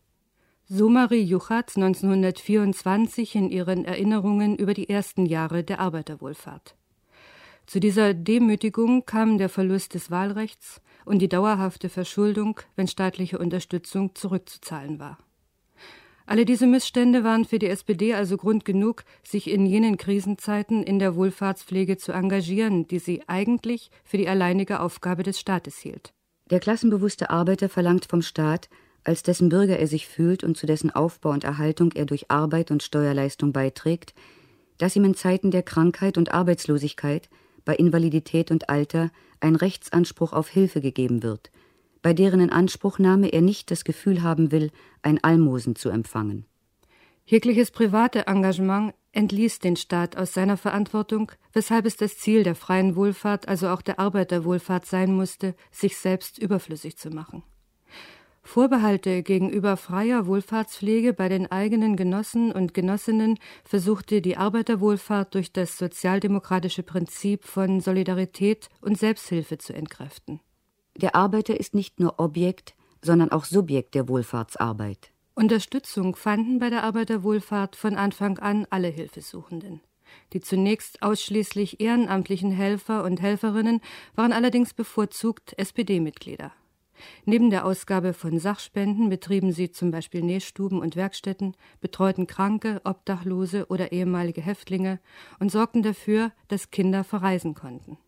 So 0.68 0.88
Marie 0.88 1.22
Juchatz 1.22 1.76
1924 1.76 3.36
in 3.36 3.50
ihren 3.50 3.84
Erinnerungen 3.84 4.56
über 4.56 4.74
die 4.74 4.88
ersten 4.88 5.24
Jahre 5.24 5.62
der 5.62 5.80
Arbeiterwohlfahrt. 5.80 6.74
Zu 7.66 7.80
dieser 7.80 8.14
Demütigung 8.14 9.06
kam 9.06 9.38
der 9.38 9.48
Verlust 9.48 9.94
des 9.94 10.10
Wahlrechts 10.10 10.80
und 11.04 11.20
die 11.20 11.28
dauerhafte 11.28 11.88
Verschuldung, 11.88 12.60
wenn 12.74 12.88
staatliche 12.88 13.38
Unterstützung 13.38 14.14
zurückzuzahlen 14.14 14.98
war. 14.98 15.18
Alle 16.26 16.44
diese 16.44 16.66
Missstände 16.66 17.22
waren 17.22 17.44
für 17.44 17.60
die 17.60 17.68
SPD 17.68 18.14
also 18.14 18.36
Grund 18.36 18.64
genug, 18.64 19.04
sich 19.22 19.48
in 19.48 19.64
jenen 19.64 19.96
Krisenzeiten 19.96 20.82
in 20.82 20.98
der 20.98 21.14
Wohlfahrtspflege 21.14 21.98
zu 21.98 22.10
engagieren, 22.10 22.88
die 22.88 22.98
sie 22.98 23.22
eigentlich 23.28 23.90
für 24.04 24.16
die 24.16 24.28
alleinige 24.28 24.80
Aufgabe 24.80 25.22
des 25.22 25.38
Staates 25.38 25.78
hielt. 25.78 26.12
Der 26.50 26.58
klassenbewusste 26.58 27.30
Arbeiter 27.30 27.68
verlangt 27.68 28.06
vom 28.06 28.22
Staat, 28.22 28.68
als 29.04 29.22
dessen 29.22 29.48
Bürger 29.48 29.78
er 29.78 29.86
sich 29.86 30.08
fühlt 30.08 30.42
und 30.42 30.56
zu 30.56 30.66
dessen 30.66 30.90
Aufbau 30.90 31.30
und 31.30 31.44
Erhaltung 31.44 31.92
er 31.92 32.06
durch 32.06 32.28
Arbeit 32.28 32.72
und 32.72 32.82
Steuerleistung 32.82 33.52
beiträgt, 33.52 34.12
dass 34.78 34.96
ihm 34.96 35.04
in 35.04 35.14
Zeiten 35.14 35.52
der 35.52 35.62
Krankheit 35.62 36.18
und 36.18 36.32
Arbeitslosigkeit, 36.32 37.28
bei 37.64 37.76
Invalidität 37.76 38.50
und 38.50 38.68
Alter 38.68 39.10
ein 39.40 39.54
Rechtsanspruch 39.54 40.32
auf 40.32 40.48
Hilfe 40.48 40.80
gegeben 40.80 41.22
wird, 41.22 41.50
bei 42.06 42.14
deren 42.14 42.38
Inanspruchnahme 42.38 43.32
er 43.32 43.42
nicht 43.42 43.68
das 43.72 43.82
Gefühl 43.82 44.22
haben 44.22 44.52
will, 44.52 44.70
ein 45.02 45.18
Almosen 45.24 45.74
zu 45.74 45.88
empfangen. 45.88 46.46
Jegliches 47.24 47.72
private 47.72 48.28
Engagement 48.28 48.94
entließ 49.10 49.58
den 49.58 49.74
Staat 49.74 50.16
aus 50.16 50.32
seiner 50.32 50.56
Verantwortung, 50.56 51.32
weshalb 51.52 51.84
es 51.84 51.96
das 51.96 52.16
Ziel 52.16 52.44
der 52.44 52.54
freien 52.54 52.94
Wohlfahrt, 52.94 53.48
also 53.48 53.70
auch 53.70 53.82
der 53.82 53.98
Arbeiterwohlfahrt 53.98 54.86
sein 54.86 55.16
musste, 55.16 55.56
sich 55.72 55.96
selbst 55.96 56.38
überflüssig 56.38 56.96
zu 56.96 57.10
machen. 57.10 57.42
Vorbehalte 58.44 59.24
gegenüber 59.24 59.76
freier 59.76 60.28
Wohlfahrtspflege 60.28 61.12
bei 61.12 61.28
den 61.28 61.50
eigenen 61.50 61.96
Genossen 61.96 62.52
und 62.52 62.72
Genossinnen 62.72 63.36
versuchte 63.64 64.22
die 64.22 64.36
Arbeiterwohlfahrt 64.36 65.34
durch 65.34 65.52
das 65.52 65.76
sozialdemokratische 65.76 66.84
Prinzip 66.84 67.42
von 67.42 67.80
Solidarität 67.80 68.68
und 68.80 68.96
Selbsthilfe 68.96 69.58
zu 69.58 69.72
entkräften. 69.72 70.38
Der 71.00 71.14
Arbeiter 71.14 71.58
ist 71.58 71.74
nicht 71.74 72.00
nur 72.00 72.18
Objekt, 72.18 72.74
sondern 73.02 73.30
auch 73.30 73.44
Subjekt 73.44 73.94
der 73.94 74.08
Wohlfahrtsarbeit. 74.08 75.12
Unterstützung 75.34 76.16
fanden 76.16 76.58
bei 76.58 76.70
der 76.70 76.82
Arbeiterwohlfahrt 76.84 77.76
von 77.76 77.94
Anfang 77.94 78.38
an 78.38 78.66
alle 78.70 78.88
Hilfesuchenden. 78.88 79.82
Die 80.32 80.40
zunächst 80.40 81.02
ausschließlich 81.02 81.80
ehrenamtlichen 81.80 82.50
Helfer 82.50 83.04
und 83.04 83.20
Helferinnen 83.20 83.80
waren 84.14 84.32
allerdings 84.32 84.72
bevorzugt 84.72 85.52
SPD-Mitglieder. 85.58 86.52
Neben 87.26 87.50
der 87.50 87.66
Ausgabe 87.66 88.14
von 88.14 88.38
Sachspenden 88.38 89.10
betrieben 89.10 89.52
sie 89.52 89.70
zum 89.70 89.90
Beispiel 89.90 90.22
Nähstuben 90.22 90.80
und 90.80 90.96
Werkstätten, 90.96 91.54
betreuten 91.82 92.26
Kranke, 92.26 92.80
Obdachlose 92.84 93.66
oder 93.66 93.92
ehemalige 93.92 94.40
Häftlinge 94.40 95.00
und 95.38 95.50
sorgten 95.52 95.82
dafür, 95.82 96.32
dass 96.48 96.70
Kinder 96.70 97.04
verreisen 97.04 97.54
konnten. 97.54 97.98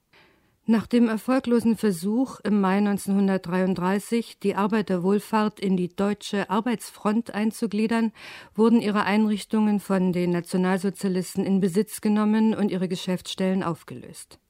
Nach 0.70 0.86
dem 0.86 1.08
erfolglosen 1.08 1.78
Versuch 1.78 2.40
im 2.40 2.60
Mai 2.60 2.76
1933, 2.76 4.38
die 4.38 4.54
Arbeiterwohlfahrt 4.54 5.60
in 5.60 5.78
die 5.78 5.88
deutsche 5.88 6.50
Arbeitsfront 6.50 7.32
einzugliedern, 7.32 8.12
wurden 8.54 8.82
ihre 8.82 9.04
Einrichtungen 9.04 9.80
von 9.80 10.12
den 10.12 10.28
Nationalsozialisten 10.28 11.46
in 11.46 11.60
Besitz 11.60 12.02
genommen 12.02 12.54
und 12.54 12.70
ihre 12.70 12.86
Geschäftsstellen 12.86 13.62
aufgelöst. 13.62 14.40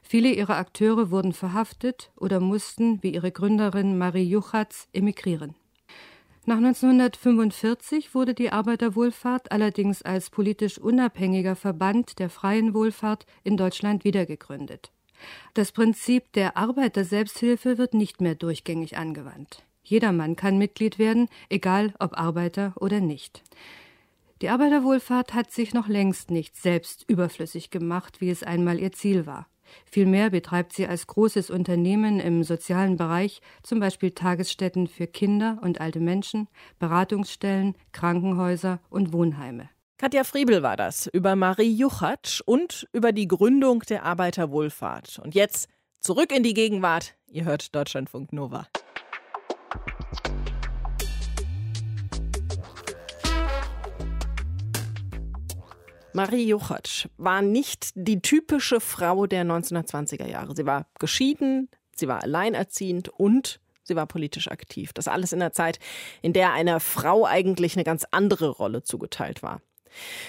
Viele 0.00 0.32
ihrer 0.32 0.56
Akteure 0.56 1.10
wurden 1.10 1.34
verhaftet 1.34 2.12
oder 2.16 2.40
mussten, 2.40 3.02
wie 3.02 3.12
ihre 3.12 3.30
Gründerin 3.30 3.98
Marie 3.98 4.24
Juchatz, 4.26 4.88
emigrieren. 4.94 5.54
Nach 6.46 6.56
1945 6.56 8.14
wurde 8.14 8.32
die 8.32 8.52
Arbeiterwohlfahrt 8.52 9.52
allerdings 9.52 10.00
als 10.00 10.30
politisch 10.30 10.78
unabhängiger 10.78 11.56
Verband 11.56 12.18
der 12.20 12.30
freien 12.30 12.72
Wohlfahrt 12.72 13.26
in 13.44 13.58
Deutschland 13.58 14.04
wiedergegründet. 14.04 14.92
Das 15.54 15.72
Prinzip 15.72 16.32
der 16.32 16.56
Arbeiter-Selbsthilfe 16.56 17.78
wird 17.78 17.94
nicht 17.94 18.20
mehr 18.20 18.34
durchgängig 18.34 18.96
angewandt. 18.96 19.64
Jedermann 19.82 20.36
kann 20.36 20.58
Mitglied 20.58 20.98
werden, 20.98 21.28
egal 21.48 21.94
ob 21.98 22.18
Arbeiter 22.18 22.74
oder 22.76 23.00
nicht. 23.00 23.42
Die 24.42 24.50
Arbeiterwohlfahrt 24.50 25.34
hat 25.34 25.50
sich 25.50 25.74
noch 25.74 25.88
längst 25.88 26.30
nicht 26.30 26.56
selbst 26.56 27.04
überflüssig 27.08 27.70
gemacht, 27.70 28.20
wie 28.20 28.30
es 28.30 28.42
einmal 28.42 28.78
ihr 28.78 28.92
Ziel 28.92 29.26
war. 29.26 29.48
Vielmehr 29.84 30.30
betreibt 30.30 30.72
sie 30.72 30.86
als 30.86 31.06
großes 31.06 31.50
Unternehmen 31.50 32.20
im 32.20 32.42
sozialen 32.42 32.96
Bereich 32.96 33.40
zum 33.62 33.80
Beispiel 33.80 34.12
Tagesstätten 34.12 34.86
für 34.86 35.06
Kinder 35.06 35.58
und 35.62 35.80
alte 35.80 36.00
Menschen, 36.00 36.48
Beratungsstellen, 36.78 37.74
Krankenhäuser 37.92 38.80
und 38.90 39.12
Wohnheime. 39.12 39.68
Katja 40.00 40.22
Friebel 40.22 40.62
war 40.62 40.76
das 40.76 41.08
über 41.08 41.34
Marie 41.34 41.74
Juchatsch 41.74 42.40
und 42.46 42.88
über 42.92 43.10
die 43.10 43.26
Gründung 43.26 43.80
der 43.80 44.04
Arbeiterwohlfahrt. 44.04 45.18
Und 45.18 45.34
jetzt 45.34 45.68
zurück 45.98 46.30
in 46.30 46.44
die 46.44 46.54
Gegenwart. 46.54 47.16
Ihr 47.26 47.44
hört 47.44 47.74
Deutschlandfunk 47.74 48.32
Nova. 48.32 48.68
Marie 56.12 56.46
Juchatsch 56.46 57.08
war 57.16 57.42
nicht 57.42 57.90
die 57.96 58.22
typische 58.22 58.78
Frau 58.78 59.26
der 59.26 59.44
1920er 59.44 60.28
Jahre. 60.28 60.54
Sie 60.54 60.64
war 60.64 60.86
geschieden, 61.00 61.68
sie 61.96 62.06
war 62.06 62.22
alleinerziehend 62.22 63.08
und 63.08 63.58
sie 63.82 63.96
war 63.96 64.06
politisch 64.06 64.48
aktiv. 64.48 64.92
Das 64.92 65.08
alles 65.08 65.32
in 65.32 65.40
der 65.40 65.52
Zeit, 65.52 65.80
in 66.22 66.32
der 66.32 66.52
einer 66.52 66.78
Frau 66.78 67.26
eigentlich 67.26 67.74
eine 67.74 67.82
ganz 67.82 68.06
andere 68.12 68.48
Rolle 68.50 68.84
zugeteilt 68.84 69.42
war. 69.42 69.60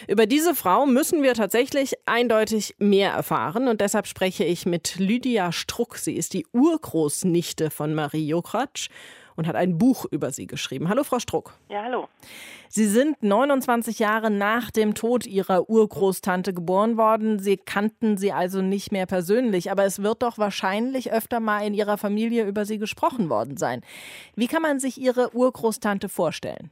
Über 0.07 0.25
diese 0.25 0.55
Frau 0.55 0.85
müssen 0.85 1.23
wir 1.23 1.33
tatsächlich 1.33 1.95
eindeutig 2.05 2.75
mehr 2.79 3.11
erfahren 3.11 3.67
und 3.67 3.81
deshalb 3.81 4.07
spreche 4.07 4.43
ich 4.43 4.65
mit 4.65 4.95
Lydia 4.97 5.51
Struck. 5.51 5.97
Sie 5.97 6.15
ist 6.15 6.33
die 6.33 6.45
Urgroßnichte 6.53 7.69
von 7.69 7.93
Marie 7.93 8.27
Jokratsch 8.27 8.89
und 9.39 9.47
hat 9.47 9.55
ein 9.55 9.77
Buch 9.77 10.05
über 10.11 10.31
sie 10.31 10.47
geschrieben. 10.47 10.89
Hallo, 10.89 11.05
Frau 11.05 11.17
Struck. 11.17 11.53
Ja, 11.69 11.83
hallo. 11.83 12.09
Sie 12.67 12.85
sind 12.85 13.23
29 13.23 13.97
Jahre 13.97 14.29
nach 14.29 14.69
dem 14.69 14.95
Tod 14.95 15.25
Ihrer 15.25 15.69
Urgroßtante 15.69 16.53
geboren 16.53 16.97
worden. 16.97 17.39
Sie 17.39 17.55
kannten 17.55 18.17
sie 18.17 18.33
also 18.33 18.61
nicht 18.61 18.91
mehr 18.91 19.05
persönlich, 19.05 19.71
aber 19.71 19.85
es 19.85 20.03
wird 20.03 20.23
doch 20.23 20.37
wahrscheinlich 20.37 21.13
öfter 21.13 21.39
mal 21.39 21.65
in 21.65 21.73
Ihrer 21.73 21.97
Familie 21.97 22.45
über 22.45 22.65
sie 22.65 22.79
gesprochen 22.79 23.29
worden 23.29 23.55
sein. 23.55 23.81
Wie 24.35 24.47
kann 24.47 24.61
man 24.61 24.81
sich 24.81 24.99
Ihre 24.99 25.33
Urgroßtante 25.33 26.09
vorstellen? 26.09 26.69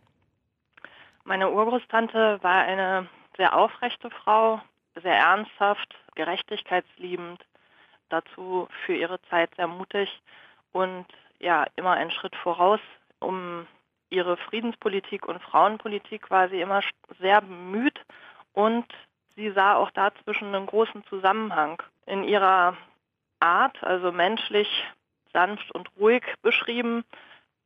Meine 1.27 1.51
Urgroßtante 1.51 2.39
war 2.41 2.62
eine 2.62 3.10
sehr 3.36 3.53
aufrechte 3.53 4.10
Frau, 4.10 4.62
sehr 4.96 5.17
ernsthaft, 5.17 5.93
gerechtigkeitsliebend, 6.15 7.46
dazu 8.07 8.69
für 8.86 8.96
ihre 8.96 9.22
Zeit 9.24 9.53
sehr 9.57 9.67
mutig 9.67 10.22
und 10.72 11.05
ja 11.39 11.65
immer 11.75 11.91
einen 11.91 12.12
Schritt 12.12 12.34
voraus. 12.38 12.79
Um 13.19 13.67
ihre 14.10 14.38
Friedenspolitik 14.38 15.27
und 15.27 15.43
Frauenpolitik 15.43 16.31
war 16.31 16.48
sie 16.48 16.62
immer 16.62 16.79
sehr 17.19 17.41
bemüht 17.41 18.00
und 18.53 18.86
sie 19.36 19.51
sah 19.51 19.75
auch 19.75 19.91
dazwischen 19.91 20.55
einen 20.55 20.65
großen 20.65 21.03
Zusammenhang. 21.07 21.84
In 22.05 22.24
ihrer 22.24 22.77
Art, 23.41 23.84
also 23.84 24.13
menschlich, 24.13 24.69
sanft 25.34 25.69
und 25.74 25.89
ruhig 26.00 26.24
beschrieben, 26.41 27.03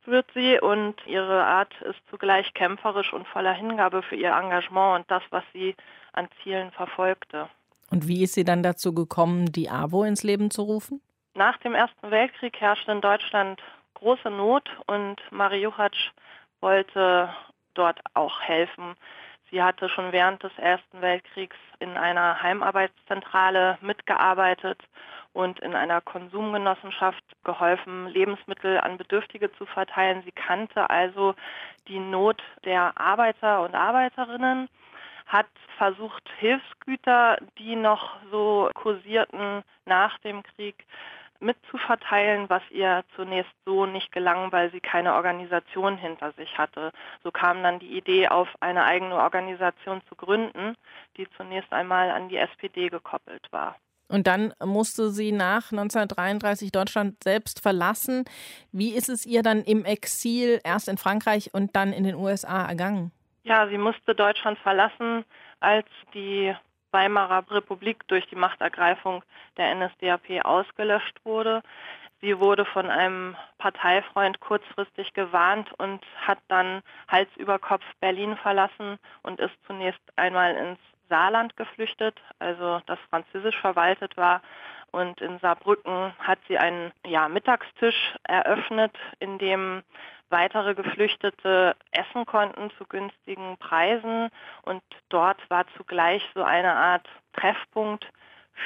wird 0.06 0.26
sie 0.34 0.60
und 0.60 0.94
ihre 1.06 1.44
Art 1.44 1.72
ist 1.82 2.00
zugleich 2.10 2.52
kämpferisch 2.54 3.12
und 3.12 3.26
voller 3.28 3.52
Hingabe 3.52 4.02
für 4.02 4.16
ihr 4.16 4.32
Engagement 4.32 5.00
und 5.00 5.10
das, 5.10 5.22
was 5.30 5.44
sie 5.52 5.74
an 6.12 6.28
Zielen 6.42 6.70
verfolgte. 6.72 7.48
Und 7.90 8.08
wie 8.08 8.22
ist 8.22 8.34
sie 8.34 8.44
dann 8.44 8.62
dazu 8.62 8.94
gekommen, 8.94 9.52
die 9.52 9.68
AWO 9.68 10.04
ins 10.04 10.22
Leben 10.22 10.50
zu 10.50 10.62
rufen? 10.62 11.00
Nach 11.34 11.58
dem 11.58 11.74
Ersten 11.74 12.10
Weltkrieg 12.10 12.60
herrschte 12.60 12.92
in 12.92 13.00
Deutschland 13.00 13.62
große 13.94 14.30
Not 14.30 14.68
und 14.86 15.20
Marie 15.30 15.62
Juchatsch 15.62 16.10
wollte 16.60 17.28
dort 17.74 18.00
auch 18.14 18.40
helfen. 18.40 18.94
Sie 19.52 19.62
hatte 19.62 19.90
schon 19.90 20.12
während 20.12 20.42
des 20.42 20.56
Ersten 20.56 21.02
Weltkriegs 21.02 21.56
in 21.78 21.98
einer 21.98 22.42
Heimarbeitszentrale 22.42 23.76
mitgearbeitet 23.82 24.80
und 25.34 25.60
in 25.60 25.74
einer 25.74 26.00
Konsumgenossenschaft 26.00 27.22
geholfen, 27.44 28.08
Lebensmittel 28.08 28.80
an 28.80 28.96
Bedürftige 28.96 29.52
zu 29.52 29.66
verteilen. 29.66 30.22
Sie 30.24 30.32
kannte 30.32 30.88
also 30.88 31.34
die 31.86 31.98
Not 31.98 32.42
der 32.64 32.98
Arbeiter 32.98 33.60
und 33.60 33.74
Arbeiterinnen 33.74 34.70
hat 35.26 35.48
versucht, 35.76 36.30
Hilfsgüter, 36.38 37.36
die 37.58 37.76
noch 37.76 38.16
so 38.30 38.70
kursierten 38.74 39.62
nach 39.84 40.18
dem 40.20 40.42
Krieg, 40.42 40.86
mitzuverteilen, 41.42 42.48
was 42.48 42.62
ihr 42.70 43.04
zunächst 43.16 43.52
so 43.64 43.86
nicht 43.86 44.12
gelang, 44.12 44.52
weil 44.52 44.70
sie 44.70 44.80
keine 44.80 45.14
Organisation 45.14 45.96
hinter 45.96 46.32
sich 46.32 46.56
hatte. 46.56 46.92
So 47.22 47.30
kam 47.30 47.62
dann 47.62 47.78
die 47.78 47.96
Idee 47.96 48.28
auf, 48.28 48.48
eine 48.60 48.84
eigene 48.84 49.16
Organisation 49.16 50.00
zu 50.08 50.14
gründen, 50.14 50.76
die 51.16 51.28
zunächst 51.36 51.72
einmal 51.72 52.10
an 52.10 52.28
die 52.28 52.36
SPD 52.36 52.88
gekoppelt 52.88 53.46
war. 53.50 53.76
Und 54.08 54.26
dann 54.26 54.52
musste 54.62 55.10
sie 55.10 55.32
nach 55.32 55.72
1933 55.72 56.70
Deutschland 56.70 57.22
selbst 57.24 57.60
verlassen. 57.60 58.24
Wie 58.70 58.94
ist 58.94 59.08
es 59.08 59.24
ihr 59.24 59.42
dann 59.42 59.62
im 59.62 59.86
Exil 59.86 60.60
erst 60.64 60.88
in 60.88 60.98
Frankreich 60.98 61.54
und 61.54 61.74
dann 61.74 61.94
in 61.94 62.04
den 62.04 62.14
USA 62.14 62.66
ergangen? 62.66 63.10
Ja, 63.44 63.66
sie 63.68 63.78
musste 63.78 64.14
Deutschland 64.14 64.58
verlassen, 64.58 65.24
als 65.60 65.86
die 66.12 66.54
Weimarer 66.92 67.44
Republik 67.50 68.06
durch 68.08 68.26
die 68.28 68.36
Machtergreifung 68.36 69.22
der 69.56 69.74
NSDAP 69.74 70.44
ausgelöscht 70.44 71.18
wurde. 71.24 71.62
Sie 72.20 72.38
wurde 72.38 72.64
von 72.64 72.88
einem 72.88 73.36
Parteifreund 73.58 74.38
kurzfristig 74.38 75.12
gewarnt 75.12 75.72
und 75.78 76.00
hat 76.20 76.38
dann 76.46 76.82
Hals 77.08 77.28
über 77.36 77.58
Kopf 77.58 77.84
Berlin 78.00 78.36
verlassen 78.36 78.98
und 79.22 79.40
ist 79.40 79.56
zunächst 79.66 80.00
einmal 80.14 80.54
ins 80.54 80.78
Saarland 81.08 81.56
geflüchtet, 81.56 82.20
also 82.38 82.80
das 82.86 82.98
französisch 83.10 83.58
verwaltet 83.60 84.16
war. 84.16 84.40
Und 84.92 85.20
in 85.20 85.38
Saarbrücken 85.40 86.12
hat 86.18 86.38
sie 86.48 86.58
einen 86.58 86.92
ja, 87.06 87.28
Mittagstisch 87.28 88.14
eröffnet, 88.24 88.96
in 89.18 89.38
dem 89.38 89.82
weitere 90.32 90.74
Geflüchtete 90.74 91.76
essen 91.92 92.26
konnten 92.26 92.70
zu 92.78 92.84
günstigen 92.86 93.56
Preisen. 93.58 94.30
Und 94.62 94.82
dort 95.08 95.38
war 95.50 95.66
zugleich 95.76 96.22
so 96.34 96.42
eine 96.42 96.72
Art 96.72 97.08
Treffpunkt 97.34 98.10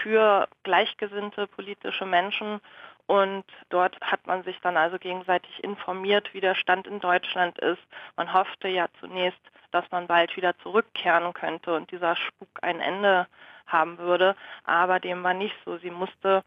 für 0.03 0.49
gleichgesinnte 0.63 1.47
politische 1.47 2.07
Menschen. 2.07 2.61
Und 3.07 3.45
dort 3.69 4.01
hat 4.01 4.27
man 4.27 4.43
sich 4.43 4.59
dann 4.61 4.77
also 4.77 4.99
gegenseitig 4.99 5.63
informiert, 5.63 6.33
wie 6.33 6.41
der 6.41 6.55
Stand 6.55 6.87
in 6.87 6.99
Deutschland 6.99 7.59
ist. 7.59 7.83
Man 8.17 8.33
hoffte 8.33 8.69
ja 8.69 8.87
zunächst, 9.01 9.41
dass 9.71 9.85
man 9.91 10.07
bald 10.07 10.37
wieder 10.37 10.57
zurückkehren 10.59 11.33
könnte 11.33 11.75
und 11.75 11.91
dieser 11.91 12.17
Spuk 12.17 12.49
ein 12.63 12.81
Ende 12.81 13.27
haben 13.67 13.99
würde. 13.99 14.35
Aber 14.65 14.99
dem 14.99 15.23
war 15.23 15.35
nicht 15.35 15.57
so. 15.65 15.77
Sie 15.79 15.91
musste 15.91 16.43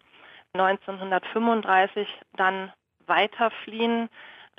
1935 0.54 2.08
dann 2.34 2.74
weiter 3.06 3.52
fliehen 3.64 4.10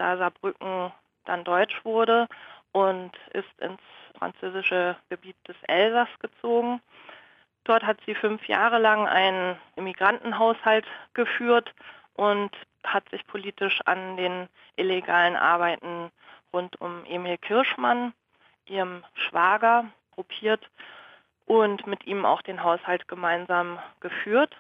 da 0.01 0.17
Saarbrücken 0.17 0.93
dann 1.27 1.45
deutsch 1.45 1.85
wurde 1.85 2.27
und 2.73 3.13
ist 3.33 3.61
ins 3.61 3.81
französische 4.19 4.97
Gebiet 5.11 5.37
des 5.47 5.57
Elsass 5.65 6.09
gezogen. 6.21 6.81
Dort 7.65 7.85
hat 7.85 7.99
sie 8.07 8.15
fünf 8.15 8.49
Jahre 8.49 8.79
lang 8.79 9.07
einen 9.07 9.57
Immigrantenhaushalt 9.77 10.87
geführt 11.13 11.75
und 12.15 12.51
hat 12.85 13.09
sich 13.11 13.27
politisch 13.27 13.81
an 13.85 14.17
den 14.17 14.49
illegalen 14.77 15.37
Arbeiten 15.37 16.11
rund 16.53 16.81
um 16.81 17.05
Emil 17.05 17.37
Kirschmann, 17.37 18.15
ihrem 18.67 19.05
Schwager, 19.15 19.85
gruppiert 20.15 20.69
und 21.45 21.87
mit 21.87 22.07
ihm 22.07 22.25
auch 22.25 22.43
den 22.43 22.63
Haushalt 22.63 23.07
gemeinsam 23.09 23.79
geführt. 24.01 24.57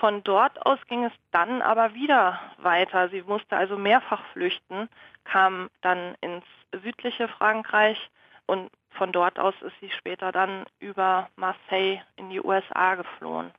Von 0.00 0.22
dort 0.24 0.64
aus 0.66 0.78
ging 0.88 1.04
es 1.04 1.12
dann 1.30 1.62
aber 1.62 1.94
wieder 1.94 2.38
weiter. 2.58 3.08
Sie 3.08 3.22
musste 3.22 3.56
also 3.56 3.78
mehrfach 3.78 4.22
flüchten, 4.32 4.88
kam 5.24 5.70
dann 5.80 6.14
ins 6.20 6.44
südliche 6.82 7.28
Frankreich 7.28 7.98
und 8.46 8.70
von 8.90 9.12
dort 9.12 9.38
aus 9.38 9.54
ist 9.62 9.74
sie 9.80 9.90
später 9.90 10.32
dann 10.32 10.64
über 10.80 11.28
Marseille 11.36 12.00
in 12.16 12.30
die 12.30 12.40
USA 12.40 12.94
geflohen. 12.94 13.50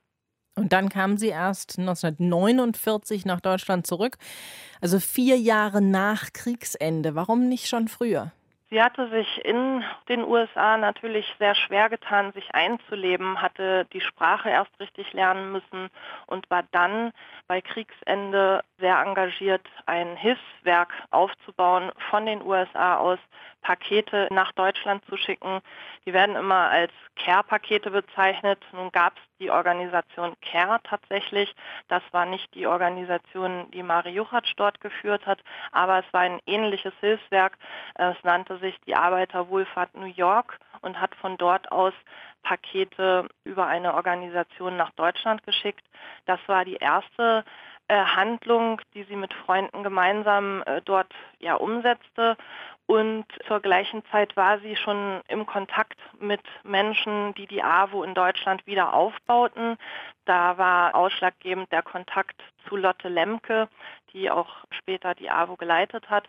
Und 0.54 0.72
dann 0.72 0.88
kam 0.88 1.16
sie 1.16 1.28
erst 1.28 1.78
1949 1.78 3.24
nach 3.24 3.40
Deutschland 3.40 3.86
zurück, 3.86 4.16
also 4.80 4.98
vier 4.98 5.36
Jahre 5.38 5.80
nach 5.80 6.32
Kriegsende. 6.32 7.14
Warum 7.14 7.48
nicht 7.48 7.68
schon 7.68 7.86
früher? 7.86 8.32
Sie 8.70 8.82
hatte 8.82 9.08
sich 9.08 9.44
in 9.46 9.82
den 10.10 10.24
USA 10.24 10.76
natürlich 10.76 11.26
sehr 11.38 11.54
schwer 11.54 11.88
getan, 11.88 12.32
sich 12.32 12.54
einzuleben, 12.54 13.40
hatte 13.40 13.86
die 13.94 14.02
Sprache 14.02 14.50
erst 14.50 14.78
richtig 14.78 15.10
lernen 15.14 15.52
müssen 15.52 15.88
und 16.26 16.50
war 16.50 16.64
dann 16.72 17.12
bei 17.46 17.62
Kriegsende 17.62 18.62
sehr 18.78 18.98
engagiert, 18.98 19.66
ein 19.86 20.16
Hilfswerk 20.16 20.92
aufzubauen, 21.10 21.92
von 22.10 22.26
den 22.26 22.42
USA 22.42 22.98
aus 22.98 23.18
Pakete 23.68 24.28
nach 24.30 24.52
Deutschland 24.52 25.04
zu 25.04 25.18
schicken. 25.18 25.60
Die 26.06 26.14
werden 26.14 26.36
immer 26.36 26.70
als 26.70 26.90
Care-Pakete 27.16 27.90
bezeichnet. 27.90 28.64
Nun 28.72 28.90
gab 28.92 29.18
es 29.18 29.22
die 29.40 29.50
Organisation 29.50 30.34
CARE 30.40 30.80
tatsächlich. 30.84 31.54
Das 31.88 32.02
war 32.12 32.24
nicht 32.24 32.54
die 32.54 32.66
Organisation, 32.66 33.70
die 33.72 33.82
Mari 33.82 34.12
Juchatsch 34.12 34.54
dort 34.56 34.80
geführt 34.80 35.26
hat, 35.26 35.42
aber 35.70 35.98
es 35.98 36.10
war 36.14 36.22
ein 36.22 36.40
ähnliches 36.46 36.94
Hilfswerk. 37.00 37.58
Es 37.96 38.16
nannte 38.22 38.56
sich 38.56 38.74
die 38.86 38.96
Arbeiterwohlfahrt 38.96 39.94
New 39.94 40.06
York 40.06 40.58
und 40.80 40.98
hat 40.98 41.14
von 41.16 41.36
dort 41.36 41.70
aus 41.70 41.92
Pakete 42.44 43.28
über 43.44 43.66
eine 43.66 43.92
Organisation 43.92 44.78
nach 44.78 44.92
Deutschland 44.92 45.42
geschickt. 45.42 45.84
Das 46.24 46.40
war 46.46 46.64
die 46.64 46.76
erste 46.76 47.44
Handlung, 47.94 48.80
die 48.94 49.04
sie 49.04 49.16
mit 49.16 49.32
Freunden 49.32 49.82
gemeinsam 49.82 50.62
äh, 50.66 50.82
dort 50.82 51.12
ja 51.38 51.54
umsetzte. 51.54 52.36
Und 52.86 53.26
zur 53.46 53.60
gleichen 53.60 54.02
Zeit 54.06 54.34
war 54.36 54.60
sie 54.60 54.74
schon 54.74 55.20
im 55.28 55.44
Kontakt 55.44 55.98
mit 56.20 56.40
Menschen, 56.64 57.34
die 57.34 57.46
die 57.46 57.62
AWO 57.62 58.02
in 58.02 58.14
Deutschland 58.14 58.66
wieder 58.66 58.94
aufbauten. 58.94 59.76
Da 60.24 60.56
war 60.56 60.94
ausschlaggebend 60.94 61.70
der 61.70 61.82
Kontakt 61.82 62.40
zu 62.66 62.76
Lotte 62.76 63.08
Lemke, 63.08 63.68
die 64.12 64.30
auch 64.30 64.64
später 64.70 65.14
die 65.14 65.30
AWO 65.30 65.56
geleitet 65.56 66.08
hat. 66.08 66.28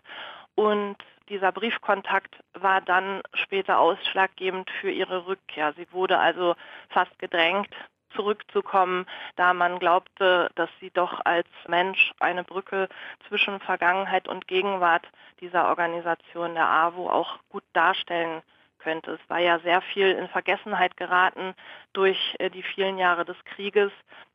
Und 0.54 0.96
dieser 1.30 1.52
Briefkontakt 1.52 2.36
war 2.52 2.82
dann 2.82 3.22
später 3.32 3.78
ausschlaggebend 3.78 4.70
für 4.80 4.90
ihre 4.90 5.26
Rückkehr. 5.26 5.72
Sie 5.74 5.90
wurde 5.92 6.18
also 6.18 6.56
fast 6.90 7.18
gedrängt, 7.18 7.74
zurückzukommen, 8.14 9.06
da 9.36 9.54
man 9.54 9.78
glaubte, 9.78 10.50
dass 10.54 10.70
sie 10.80 10.90
doch 10.90 11.20
als 11.24 11.48
Mensch 11.68 12.12
eine 12.20 12.44
Brücke 12.44 12.88
zwischen 13.28 13.60
Vergangenheit 13.60 14.28
und 14.28 14.46
Gegenwart 14.46 15.06
dieser 15.40 15.68
Organisation 15.68 16.54
der 16.54 16.66
AWO 16.66 17.08
auch 17.08 17.38
gut 17.48 17.64
darstellen 17.72 18.42
könnte. 18.78 19.12
Es 19.12 19.30
war 19.30 19.38
ja 19.38 19.58
sehr 19.60 19.80
viel 19.82 20.10
in 20.12 20.28
Vergessenheit 20.28 20.96
geraten 20.96 21.54
durch 21.92 22.36
äh, 22.38 22.50
die 22.50 22.62
vielen 22.62 22.98
Jahre 22.98 23.24
des 23.24 23.36
Krieges, 23.44 23.92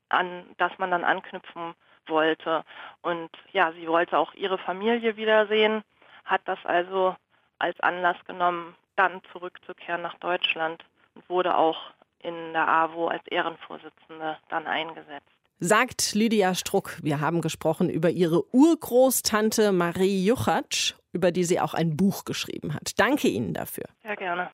an 0.09 0.45
das 0.57 0.77
man 0.77 0.91
dann 0.91 1.03
anknüpfen 1.03 1.73
wollte. 2.07 2.63
Und 3.01 3.29
ja, 3.51 3.71
sie 3.71 3.87
wollte 3.87 4.17
auch 4.17 4.33
ihre 4.35 4.59
Familie 4.59 5.17
wiedersehen 5.17 5.83
hat 6.25 6.41
das 6.45 6.59
also 6.65 7.15
als 7.59 7.79
Anlass 7.79 8.17
genommen, 8.25 8.75
dann 8.95 9.21
zurückzukehren 9.31 10.01
nach 10.01 10.15
Deutschland 10.15 10.83
und 11.13 11.29
wurde 11.29 11.55
auch 11.55 11.91
in 12.25 12.53
der 12.53 12.67
AWO 12.67 13.07
als 13.07 13.25
Ehrenvorsitzende 13.27 14.37
dann 14.49 14.67
eingesetzt. 14.67 15.29
Sagt 15.59 16.15
Lydia 16.15 16.53
Struck. 16.53 16.97
Wir 17.01 17.21
haben 17.21 17.41
gesprochen 17.41 17.89
über 17.89 18.09
ihre 18.09 18.43
Urgroßtante 18.53 19.71
Marie 19.71 20.25
Juchatsch, 20.25 20.95
über 21.13 21.31
die 21.31 21.45
sie 21.45 21.61
auch 21.61 21.73
ein 21.73 21.95
Buch 21.95 22.25
geschrieben 22.25 22.73
hat. 22.73 22.99
Danke 22.99 23.29
Ihnen 23.29 23.53
dafür. 23.53 23.85
Sehr 24.03 24.17
gerne. 24.17 24.49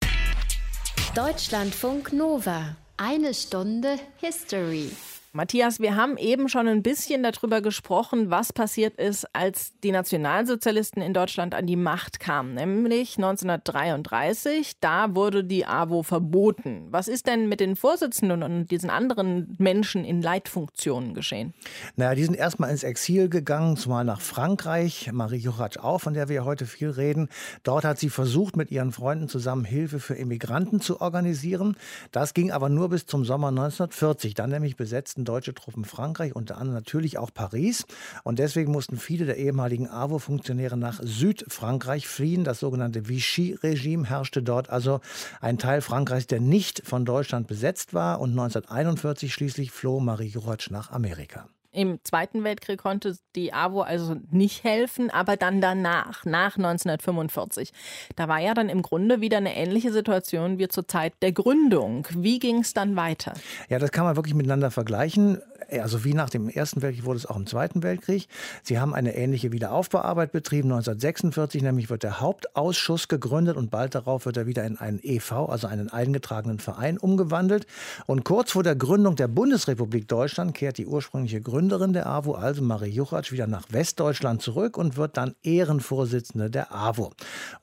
Deutschlandfunk 1.15 2.13
Nova. 2.13 2.75
Eine 2.97 3.33
Stunde 3.33 3.97
History. 4.17 4.91
Matthias, 5.33 5.79
wir 5.79 5.95
haben 5.95 6.17
eben 6.17 6.49
schon 6.49 6.67
ein 6.67 6.83
bisschen 6.83 7.23
darüber 7.23 7.61
gesprochen, 7.61 8.29
was 8.29 8.51
passiert 8.51 8.99
ist, 8.99 9.25
als 9.33 9.71
die 9.81 9.93
Nationalsozialisten 9.93 11.01
in 11.01 11.13
Deutschland 11.13 11.55
an 11.55 11.65
die 11.65 11.77
Macht 11.77 12.19
kamen, 12.19 12.55
nämlich 12.55 13.15
1933. 13.15 14.73
Da 14.81 15.15
wurde 15.15 15.45
die 15.45 15.65
AWO 15.65 16.03
verboten. 16.03 16.87
Was 16.91 17.07
ist 17.07 17.27
denn 17.27 17.47
mit 17.47 17.61
den 17.61 17.77
Vorsitzenden 17.77 18.43
und 18.43 18.71
diesen 18.71 18.89
anderen 18.89 19.55
Menschen 19.57 20.03
in 20.03 20.21
Leitfunktionen 20.21 21.13
geschehen? 21.13 21.53
Naja, 21.95 22.13
die 22.13 22.25
sind 22.25 22.35
erstmal 22.35 22.69
ins 22.69 22.83
Exil 22.83 23.29
gegangen, 23.29 23.77
zumal 23.77 24.03
nach 24.03 24.19
Frankreich. 24.19 25.11
Marie 25.13 25.37
Juchatsch 25.37 25.77
auch, 25.77 25.99
von 25.99 26.13
der 26.13 26.27
wir 26.27 26.43
heute 26.43 26.65
viel 26.65 26.89
reden. 26.89 27.29
Dort 27.63 27.85
hat 27.85 27.99
sie 27.99 28.09
versucht, 28.09 28.57
mit 28.57 28.69
ihren 28.69 28.91
Freunden 28.91 29.29
zusammen 29.29 29.63
Hilfe 29.63 30.01
für 30.01 30.15
Immigranten 30.15 30.81
zu 30.81 30.99
organisieren. 30.99 31.77
Das 32.11 32.33
ging 32.33 32.51
aber 32.51 32.67
nur 32.67 32.89
bis 32.89 33.05
zum 33.05 33.23
Sommer 33.23 33.47
1940. 33.47 34.33
Dann 34.33 34.49
nämlich 34.49 34.75
besetzten 34.75 35.20
besetzten 35.21 35.25
deutsche 35.25 35.53
Truppen 35.53 35.85
Frankreich, 35.85 36.35
unter 36.35 36.57
anderem 36.57 36.73
natürlich 36.73 37.17
auch 37.17 37.33
Paris. 37.33 37.85
Und 38.23 38.39
deswegen 38.39 38.71
mussten 38.71 38.97
viele 38.97 39.25
der 39.25 39.37
ehemaligen 39.37 39.87
AWO-Funktionäre 39.89 40.77
nach 40.77 40.99
Südfrankreich 41.03 42.07
fliehen. 42.07 42.43
Das 42.43 42.59
sogenannte 42.59 43.07
Vichy-Regime 43.07 44.09
herrschte 44.09 44.41
dort, 44.43 44.69
also 44.69 44.99
ein 45.39 45.57
Teil 45.57 45.81
Frankreichs, 45.81 46.27
der 46.27 46.39
nicht 46.39 46.81
von 46.85 47.05
Deutschland 47.05 47.47
besetzt 47.47 47.93
war. 47.93 48.19
Und 48.19 48.31
1941 48.31 49.33
schließlich 49.33 49.71
floh 49.71 49.99
Marie 49.99 50.27
Juratsch 50.27 50.71
nach 50.71 50.91
Amerika. 50.91 51.47
Im 51.73 51.99
Zweiten 52.03 52.43
Weltkrieg 52.43 52.79
konnte 52.79 53.15
die 53.37 53.53
AWO 53.53 53.81
also 53.81 54.17
nicht 54.29 54.65
helfen, 54.65 55.09
aber 55.09 55.37
dann 55.37 55.61
danach, 55.61 56.25
nach 56.25 56.57
1945. 56.57 57.71
Da 58.17 58.27
war 58.27 58.39
ja 58.39 58.53
dann 58.53 58.67
im 58.67 58.81
Grunde 58.81 59.21
wieder 59.21 59.37
eine 59.37 59.55
ähnliche 59.55 59.93
Situation 59.93 60.57
wie 60.57 60.67
zur 60.67 60.85
Zeit 60.85 61.13
der 61.21 61.31
Gründung. 61.31 62.05
Wie 62.09 62.39
ging 62.39 62.59
es 62.59 62.73
dann 62.73 62.97
weiter? 62.97 63.35
Ja, 63.69 63.79
das 63.79 63.93
kann 63.93 64.03
man 64.03 64.17
wirklich 64.17 64.35
miteinander 64.35 64.69
vergleichen. 64.69 65.41
Also 65.69 66.03
wie 66.03 66.13
nach 66.13 66.29
dem 66.29 66.49
Ersten 66.49 66.81
Weltkrieg 66.81 67.05
wurde 67.05 67.19
es 67.19 67.25
auch 67.25 67.37
im 67.37 67.47
Zweiten 67.47 67.83
Weltkrieg. 67.83 68.27
Sie 68.63 68.77
haben 68.77 68.93
eine 68.93 69.15
ähnliche 69.15 69.53
Wiederaufbauarbeit 69.53 70.33
betrieben. 70.33 70.73
1946 70.73 71.61
nämlich 71.61 71.89
wird 71.89 72.03
der 72.03 72.19
Hauptausschuss 72.19 73.07
gegründet 73.07 73.55
und 73.55 73.71
bald 73.71 73.95
darauf 73.95 74.25
wird 74.25 74.35
er 74.35 74.45
wieder 74.45 74.65
in 74.65 74.77
einen 74.77 74.99
EV, 75.01 75.47
also 75.47 75.67
einen 75.67 75.89
eingetragenen 75.89 76.59
Verein, 76.59 76.97
umgewandelt. 76.97 77.65
Und 78.07 78.25
kurz 78.25 78.51
vor 78.51 78.63
der 78.63 78.75
Gründung 78.75 79.15
der 79.15 79.29
Bundesrepublik 79.29 80.09
Deutschland 80.09 80.53
kehrt 80.53 80.77
die 80.77 80.85
ursprüngliche 80.85 81.39
Gründung 81.39 81.60
Gründerin 81.61 81.93
der 81.93 82.07
AWO, 82.07 82.33
also 82.33 82.63
Marie 82.63 82.89
Juchatsch, 82.89 83.31
wieder 83.31 83.45
nach 83.45 83.65
Westdeutschland 83.69 84.41
zurück 84.41 84.79
und 84.79 84.97
wird 84.97 85.15
dann 85.15 85.35
Ehrenvorsitzende 85.43 86.49
der 86.49 86.73
AWO. 86.73 87.11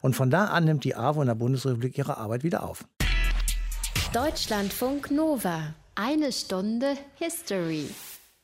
Und 0.00 0.14
von 0.14 0.30
da 0.30 0.44
an 0.44 0.66
nimmt 0.66 0.84
die 0.84 0.94
AWO 0.94 1.22
in 1.22 1.26
der 1.26 1.34
Bundesrepublik 1.34 1.98
ihre 1.98 2.16
Arbeit 2.16 2.44
wieder 2.44 2.62
auf. 2.62 2.84
Deutschlandfunk 4.12 5.10
Nova. 5.10 5.74
Eine 5.96 6.30
Stunde 6.30 6.94
History. 7.16 7.88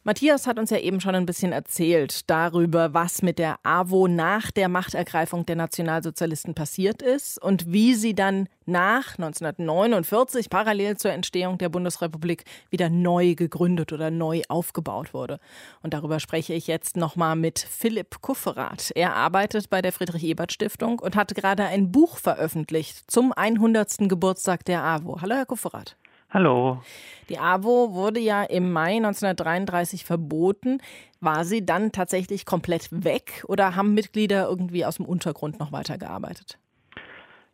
Matthias 0.07 0.47
hat 0.47 0.59
uns 0.59 0.69
ja 0.69 0.77
eben 0.77 1.01
schon 1.01 1.15
ein 1.15 1.25
bisschen 1.25 1.53
erzählt 1.53 2.29
darüber, 2.29 2.93
was 2.93 3.23
mit 3.23 3.39
der 3.39 3.57
AWO 3.63 4.07
nach 4.07 4.51
der 4.51 4.69
Machtergreifung 4.69 5.47
der 5.47 5.57
Nationalsozialisten 5.57 6.55
passiert 6.55 7.01
ist 7.01 7.43
und 7.43 7.73
wie 7.73 7.95
sie 7.95 8.15
dann 8.15 8.51
nach 8.67 9.17
1949 9.17 10.51
parallel 10.51 10.99
zur 10.99 11.13
Entstehung 11.13 11.57
der 11.57 11.71
Bundesrepublik 11.71 12.45
wieder 12.69 12.91
neu 12.91 13.35
gegründet 13.35 13.95
oder 13.95 14.11
neu 14.11 14.43
aufgebaut 14.51 15.15
wurde. 15.15 15.41
Und 15.81 15.95
darüber 15.95 16.21
spreche 16.21 16.53
ich 16.53 16.67
jetzt 16.67 16.99
nochmal 16.99 17.35
mit 17.35 17.59
Philipp 17.59 18.21
Kufferath. 18.21 18.91
Er 18.95 19.15
arbeitet 19.15 19.71
bei 19.71 19.81
der 19.81 19.93
Friedrich-Ebert-Stiftung 19.93 20.99
und 20.99 21.17
hat 21.17 21.35
gerade 21.35 21.65
ein 21.65 21.93
Buch 21.93 22.19
veröffentlicht 22.19 23.11
zum 23.11 23.33
100. 23.33 24.01
Geburtstag 24.01 24.67
der 24.67 24.83
AWO. 24.83 25.23
Hallo, 25.23 25.35
Herr 25.35 25.47
Kufferath. 25.47 25.97
Hallo. 26.35 26.83
Die 27.29 27.39
AWO 27.39 27.95
wurde 27.95 28.19
ja 28.19 28.43
im 28.43 28.73
Mai 28.73 28.97
1933 28.97 30.05
verboten. 30.05 30.81
War 31.21 31.45
sie 31.45 31.65
dann 31.65 31.93
tatsächlich 31.93 32.45
komplett 32.45 32.89
weg 32.91 33.45
oder 33.47 33.77
haben 33.77 33.95
Mitglieder 33.95 34.49
irgendwie 34.49 34.85
aus 34.85 34.97
dem 34.97 35.07
Untergrund 35.07 35.61
noch 35.61 35.71
weitergearbeitet? 35.71 36.59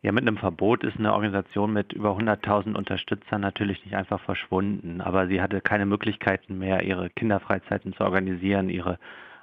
Ja, 0.01 0.11
mit 0.11 0.23
einem 0.23 0.37
Verbot 0.37 0.83
ist 0.83 0.97
eine 0.97 1.13
Organisation 1.13 1.71
mit 1.71 1.93
über 1.93 2.17
100.000 2.17 2.75
Unterstützern 2.75 3.41
natürlich 3.41 3.85
nicht 3.85 3.95
einfach 3.95 4.19
verschwunden. 4.19 4.99
Aber 4.99 5.27
sie 5.27 5.43
hatte 5.43 5.61
keine 5.61 5.85
Möglichkeiten 5.85 6.57
mehr, 6.57 6.81
ihre 6.81 7.11
Kinderfreizeiten 7.11 7.93
zu 7.93 8.03
organisieren, 8.03 8.71
ihre 8.71 8.97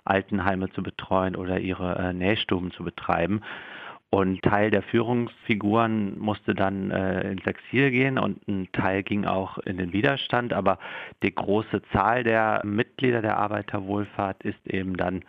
Altenheime 0.04 0.68
zu 0.72 0.82
betreuen 0.82 1.36
oder 1.36 1.60
ihre 1.60 1.94
äh, 1.96 2.12
Nähstuben 2.12 2.72
zu 2.72 2.82
betreiben. 2.82 3.42
Und 4.10 4.42
Teil 4.42 4.70
der 4.70 4.82
Führungsfiguren 4.82 6.18
musste 6.18 6.54
dann 6.54 6.90
äh, 6.90 7.30
ins 7.30 7.46
Exil 7.46 7.90
gehen 7.90 8.18
und 8.18 8.46
ein 8.48 8.68
Teil 8.72 9.02
ging 9.02 9.26
auch 9.26 9.58
in 9.58 9.76
den 9.76 9.92
Widerstand. 9.92 10.54
Aber 10.54 10.78
die 11.22 11.34
große 11.34 11.82
Zahl 11.92 12.24
der 12.24 12.62
Mitglieder 12.64 13.20
der 13.20 13.36
Arbeiterwohlfahrt 13.36 14.42
ist 14.44 14.66
eben 14.66 14.96
dann 14.96 15.24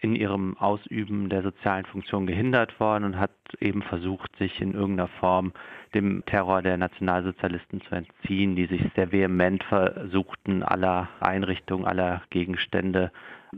in 0.00 0.14
ihrem 0.14 0.56
Ausüben 0.58 1.28
der 1.28 1.42
sozialen 1.42 1.84
Funktion 1.86 2.26
gehindert 2.26 2.78
worden 2.80 3.04
und 3.04 3.18
hat 3.18 3.30
eben 3.60 3.82
versucht, 3.82 4.34
sich 4.36 4.60
in 4.60 4.74
irgendeiner 4.74 5.08
Form 5.08 5.52
dem 5.94 6.24
Terror 6.26 6.62
der 6.62 6.76
Nationalsozialisten 6.76 7.80
zu 7.82 7.94
entziehen, 7.94 8.56
die 8.56 8.66
sich 8.66 8.82
sehr 8.94 9.12
vehement 9.12 9.64
versuchten, 9.64 10.62
aller 10.62 11.08
Einrichtungen, 11.20 11.86
aller 11.86 12.22
Gegenstände, 12.30 13.10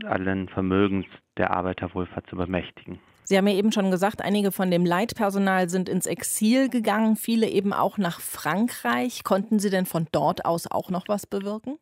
allen 0.05 0.49
Vermögens 0.49 1.07
der 1.37 1.51
Arbeiterwohlfahrt 1.51 2.29
zu 2.29 2.37
bemächtigen. 2.37 3.01
Sie 3.29 3.37
haben 3.37 3.47
ja 3.47 3.53
eben 3.53 3.73
schon 3.73 3.91
gesagt, 3.91 4.23
einige 4.25 4.53
von 4.53 4.71
dem 4.71 4.87
Leitpersonal 4.87 5.69
sind 5.69 5.91
ins 5.91 6.07
Exil 6.07 6.71
gegangen, 6.71 7.15
viele 7.15 7.47
eben 7.47 7.75
auch 7.75 7.99
nach 7.99 8.21
Frankreich. 8.21 9.23
Konnten 9.23 9.59
Sie 9.59 9.69
denn 9.69 9.85
von 9.85 10.07
dort 10.13 10.47
aus 10.47 10.67
auch 10.71 10.89
noch 10.89 11.09
was 11.09 11.27
bewirken? 11.27 11.77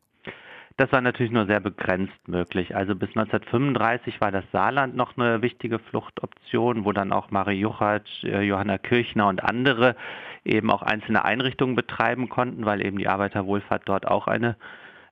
Das 0.76 0.90
war 0.90 1.00
natürlich 1.00 1.30
nur 1.30 1.46
sehr 1.46 1.60
begrenzt 1.60 2.18
möglich. 2.26 2.74
Also 2.74 2.96
bis 2.96 3.10
1935 3.10 4.20
war 4.20 4.32
das 4.32 4.42
Saarland 4.50 4.96
noch 4.96 5.16
eine 5.16 5.40
wichtige 5.40 5.78
Fluchtoption, 5.78 6.84
wo 6.84 6.90
dann 6.90 7.12
auch 7.12 7.30
Marie 7.30 7.60
Juchatsch, 7.60 8.24
äh, 8.24 8.42
Johanna 8.42 8.78
Kirchner 8.78 9.28
und 9.28 9.44
andere 9.44 9.94
eben 10.44 10.68
auch 10.68 10.82
einzelne 10.82 11.24
Einrichtungen 11.24 11.76
betreiben 11.76 12.28
konnten, 12.28 12.66
weil 12.66 12.84
eben 12.84 12.98
die 12.98 13.06
Arbeiterwohlfahrt 13.06 13.82
dort 13.86 14.08
auch 14.08 14.26
eine 14.26 14.56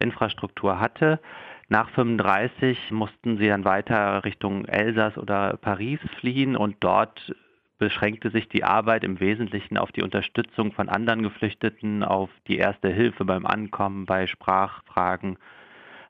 Infrastruktur 0.00 0.80
hatte. 0.80 1.20
Nach 1.68 1.88
35 1.90 2.90
mussten 2.90 3.38
sie 3.38 3.48
dann 3.48 3.64
weiter 3.64 4.24
Richtung 4.24 4.66
Elsass 4.66 5.16
oder 5.16 5.56
Paris 5.56 6.00
fliehen 6.18 6.56
und 6.56 6.76
dort 6.80 7.34
beschränkte 7.78 8.30
sich 8.30 8.48
die 8.48 8.64
Arbeit 8.64 9.02
im 9.02 9.18
Wesentlichen 9.20 9.78
auf 9.78 9.90
die 9.90 10.02
Unterstützung 10.02 10.72
von 10.72 10.88
anderen 10.88 11.22
Geflüchteten, 11.22 12.04
auf 12.04 12.30
die 12.46 12.58
erste 12.58 12.88
Hilfe 12.88 13.24
beim 13.24 13.46
Ankommen, 13.46 14.06
bei 14.06 14.26
Sprachfragen. 14.26 15.38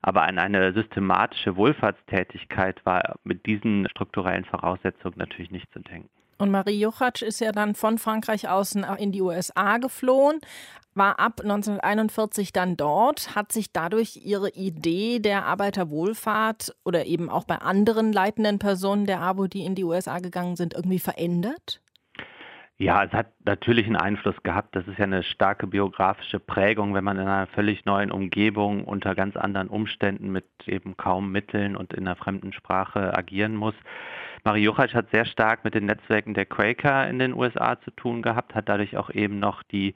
Aber 0.01 0.23
an 0.23 0.37
eine 0.37 0.73
systematische 0.73 1.55
Wohlfahrtstätigkeit 1.55 2.85
war 2.85 3.15
mit 3.23 3.45
diesen 3.45 3.89
strukturellen 3.89 4.45
Voraussetzungen 4.45 5.17
natürlich 5.17 5.51
nicht 5.51 5.71
zu 5.73 5.79
denken. 5.79 6.09
Und 6.37 6.51
Marie 6.51 6.79
Juchatsch 6.79 7.21
ist 7.21 7.39
ja 7.39 7.51
dann 7.51 7.75
von 7.75 7.97
Frankreich 7.97 8.49
aus 8.49 8.75
in 8.75 9.11
die 9.11 9.21
USA 9.21 9.77
geflohen, 9.77 10.39
war 10.93 11.19
ab 11.19 11.41
1941 11.41 12.53
dann 12.53 12.77
dort. 12.77 13.35
Hat 13.35 13.51
sich 13.51 13.71
dadurch 13.71 14.21
ihre 14.23 14.49
Idee 14.49 15.19
der 15.19 15.45
Arbeiterwohlfahrt 15.45 16.75
oder 16.83 17.05
eben 17.05 17.29
auch 17.29 17.43
bei 17.43 17.57
anderen 17.57 18.11
leitenden 18.13 18.59
Personen 18.59 19.05
der 19.05 19.21
AWO, 19.21 19.47
die 19.47 19.65
in 19.65 19.75
die 19.75 19.83
USA 19.83 20.19
gegangen 20.19 20.55
sind, 20.55 20.73
irgendwie 20.73 20.99
verändert? 20.99 21.81
Ja, 22.77 23.05
es 23.05 23.13
hat 23.13 23.27
natürlich 23.45 23.85
einen 23.85 23.95
Einfluss 23.95 24.35
gehabt. 24.43 24.75
Das 24.75 24.85
ist 24.85 24.97
ja 24.97 25.05
eine 25.05 25.23
starke 25.23 25.65
biografische 25.65 26.41
Prägung, 26.41 26.93
wenn 26.93 27.05
man 27.05 27.17
in 27.17 27.27
einer 27.27 27.47
völlig 27.47 27.85
neuen 27.85 28.11
Umgebung 28.11 28.83
unter 28.83 29.15
ganz 29.15 29.37
anderen 29.37 29.69
Umständen 29.69 30.29
mit 30.29 30.45
eben 30.65 30.97
kaum 30.97 31.31
Mitteln 31.31 31.77
und 31.77 31.93
in 31.93 32.05
einer 32.05 32.17
fremden 32.17 32.51
Sprache 32.51 33.17
agieren 33.17 33.55
muss. 33.55 33.75
Marie 34.45 34.61
Juchatsch 34.61 34.93
hat 34.93 35.09
sehr 35.09 35.25
stark 35.25 35.63
mit 35.63 35.73
den 35.73 35.87
Netzwerken 35.87 36.35
der 36.35 36.45
Quaker 36.45 37.09
in 37.09 37.17
den 37.17 37.33
USA 37.33 37.81
zu 37.81 37.89
tun 37.89 38.21
gehabt, 38.21 38.53
hat 38.53 38.69
dadurch 38.69 38.95
auch 38.95 39.09
eben 39.09 39.39
noch 39.39 39.63
die 39.63 39.95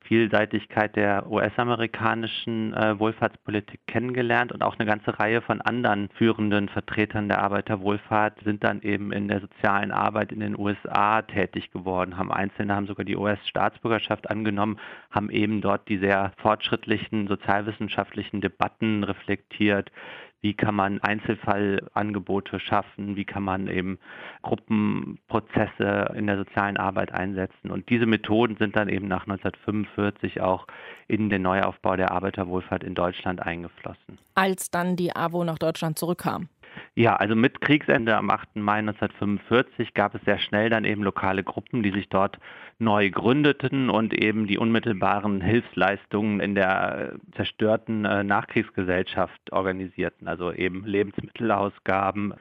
Vielseitigkeit 0.00 0.94
der 0.94 1.30
US-amerikanischen 1.30 2.74
äh, 2.74 2.98
Wohlfahrtspolitik 2.98 3.80
kennengelernt 3.86 4.52
und 4.52 4.62
auch 4.62 4.78
eine 4.78 4.86
ganze 4.86 5.18
Reihe 5.18 5.40
von 5.40 5.62
anderen 5.62 6.10
führenden 6.10 6.68
Vertretern 6.68 7.28
der 7.28 7.42
Arbeiterwohlfahrt 7.42 8.40
sind 8.44 8.62
dann 8.62 8.82
eben 8.82 9.10
in 9.10 9.28
der 9.28 9.40
sozialen 9.40 9.90
Arbeit 9.90 10.32
in 10.32 10.40
den 10.40 10.58
USA 10.58 11.22
tätig 11.22 11.70
geworden, 11.72 12.18
haben 12.18 12.30
Einzelne 12.30 12.74
haben 12.74 12.86
sogar 12.86 13.06
die 13.06 13.16
US-Staatsbürgerschaft 13.16 14.30
angenommen, 14.30 14.78
haben 15.10 15.30
eben 15.30 15.62
dort 15.62 15.88
die 15.88 15.98
sehr 15.98 16.32
fortschrittlichen 16.36 17.26
sozialwissenschaftlichen 17.26 18.42
Debatten 18.42 19.02
reflektiert, 19.04 19.90
wie 20.40 20.54
kann 20.54 20.74
man 20.74 21.00
Einzelfallangebote 21.00 22.60
schaffen, 22.60 23.16
wie 23.16 23.24
kann 23.24 23.42
man 23.42 23.68
eben 23.68 23.98
Gruppenprozesse 24.42 26.14
in 26.14 26.26
der 26.26 26.38
sozialen 26.38 26.76
Arbeit 26.76 27.12
einsetzen. 27.12 27.70
Und 27.70 27.88
diese 27.88 28.06
Methoden 28.06 28.56
sind 28.56 28.76
dann 28.76 28.88
eben 28.88 29.08
nach 29.08 29.26
1945 29.26 30.40
auch 30.40 30.66
in 31.08 31.28
den 31.28 31.42
Neuaufbau 31.42 31.96
der 31.96 32.12
Arbeiterwohlfahrt 32.12 32.84
in 32.84 32.94
Deutschland 32.94 33.42
eingeflossen. 33.42 34.18
Als 34.34 34.70
dann 34.70 34.94
die 34.94 35.14
AWO 35.14 35.42
nach 35.44 35.58
Deutschland 35.58 35.98
zurückkam. 35.98 36.48
Ja, 36.94 37.16
also 37.16 37.34
mit 37.34 37.60
Kriegsende 37.60 38.16
am 38.16 38.30
8. 38.30 38.56
Mai 38.56 38.78
1945 38.78 39.94
gab 39.94 40.14
es 40.14 40.22
sehr 40.22 40.38
schnell 40.38 40.70
dann 40.70 40.84
eben 40.84 41.02
lokale 41.02 41.44
Gruppen, 41.44 41.82
die 41.82 41.90
sich 41.90 42.08
dort 42.08 42.38
neu 42.78 43.10
gründeten 43.10 43.90
und 43.90 44.14
eben 44.14 44.46
die 44.46 44.58
unmittelbaren 44.58 45.40
Hilfsleistungen 45.40 46.40
in 46.40 46.54
der 46.54 47.14
zerstörten 47.32 48.04
äh, 48.04 48.24
Nachkriegsgesellschaft 48.24 49.52
organisierten, 49.52 50.28
also 50.28 50.52
eben 50.52 50.84
Lebensmittelausgaben, 50.84 52.34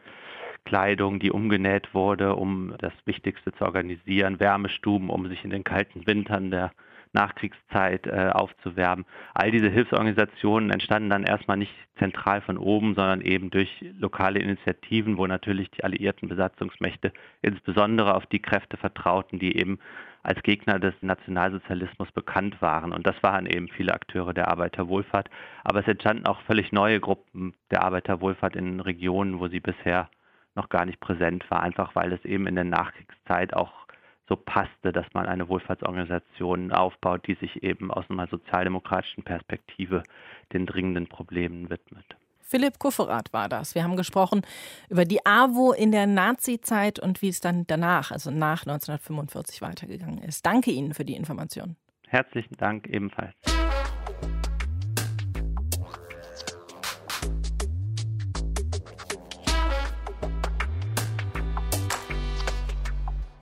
Kleidung, 0.65 1.19
die 1.19 1.31
umgenäht 1.31 1.93
wurde, 1.93 2.35
um 2.35 2.73
das 2.79 2.93
Wichtigste 3.05 3.53
zu 3.53 3.63
organisieren, 3.63 4.39
Wärmestuben, 4.39 5.09
um 5.09 5.27
sich 5.27 5.43
in 5.45 5.49
den 5.49 5.63
kalten 5.63 6.05
Wintern 6.05 6.51
der 6.51 6.71
Nachkriegszeit 7.17 8.05
äh, 8.05 8.29
aufzuwerben. 8.31 9.05
All 9.33 9.49
diese 9.49 9.69
Hilfsorganisationen 9.69 10.69
entstanden 10.69 11.09
dann 11.09 11.23
erstmal 11.23 11.57
nicht 11.57 11.73
zentral 11.97 12.41
von 12.41 12.57
oben, 12.57 12.93
sondern 12.93 13.21
eben 13.21 13.49
durch 13.49 13.69
lokale 13.97 14.39
Initiativen, 14.39 15.17
wo 15.17 15.25
natürlich 15.25 15.71
die 15.71 15.83
alliierten 15.83 16.29
Besatzungsmächte 16.29 17.11
insbesondere 17.41 18.13
auf 18.13 18.27
die 18.27 18.41
Kräfte 18.41 18.77
vertrauten, 18.77 19.39
die 19.39 19.57
eben 19.57 19.79
als 20.21 20.43
Gegner 20.43 20.77
des 20.77 20.93
Nationalsozialismus 21.01 22.11
bekannt 22.11 22.61
waren. 22.61 22.91
Und 22.91 23.07
das 23.07 23.15
waren 23.23 23.47
eben 23.47 23.67
viele 23.69 23.93
Akteure 23.93 24.33
der 24.33 24.49
Arbeiterwohlfahrt. 24.49 25.29
Aber 25.63 25.79
es 25.79 25.87
entstanden 25.87 26.27
auch 26.27 26.41
völlig 26.41 26.71
neue 26.71 26.99
Gruppen 26.99 27.55
der 27.71 27.83
Arbeiterwohlfahrt 27.83 28.55
in 28.55 28.79
Regionen, 28.79 29.39
wo 29.39 29.47
sie 29.47 29.61
bisher 29.61 30.09
noch 30.53 30.69
gar 30.69 30.85
nicht 30.85 30.99
präsent 30.99 31.49
war, 31.49 31.63
einfach 31.63 31.95
weil 31.95 32.11
es 32.11 32.23
eben 32.25 32.45
in 32.45 32.55
der 32.55 32.63
Nachkriegszeit 32.65 33.53
auch 33.53 33.86
so 34.27 34.35
passte, 34.35 34.91
dass 34.91 35.05
man 35.13 35.25
eine 35.25 35.47
Wohlfahrtsorganisation 35.47 36.71
aufbaut, 36.71 37.27
die 37.27 37.35
sich 37.35 37.63
eben 37.63 37.91
aus 37.91 38.05
einer 38.09 38.27
sozialdemokratischen 38.27 39.23
Perspektive 39.23 40.03
den 40.53 40.65
dringenden 40.65 41.07
Problemen 41.07 41.69
widmet. 41.69 42.05
Philipp 42.41 42.79
Kufferath 42.79 43.33
war 43.33 43.49
das. 43.49 43.75
Wir 43.75 43.83
haben 43.83 43.97
gesprochen 43.97 44.41
über 44.89 45.03
die 45.03 45.25
AWO 45.25 45.73
in 45.73 45.91
der 45.91 46.07
Nazi-Zeit 46.07 46.97
und 46.97 47.21
wie 47.21 47.27
es 47.27 47.41
dann 47.41 47.67
danach, 47.67 48.11
also 48.11 48.31
nach 48.31 48.61
1945 48.61 49.61
weitergegangen 49.61 50.23
ist. 50.23 50.45
Danke 50.45 50.71
Ihnen 50.71 50.93
für 50.93 51.03
die 51.03 51.15
Information. 51.15 51.75
Herzlichen 52.07 52.55
Dank 52.55 52.87
ebenfalls. 52.87 53.35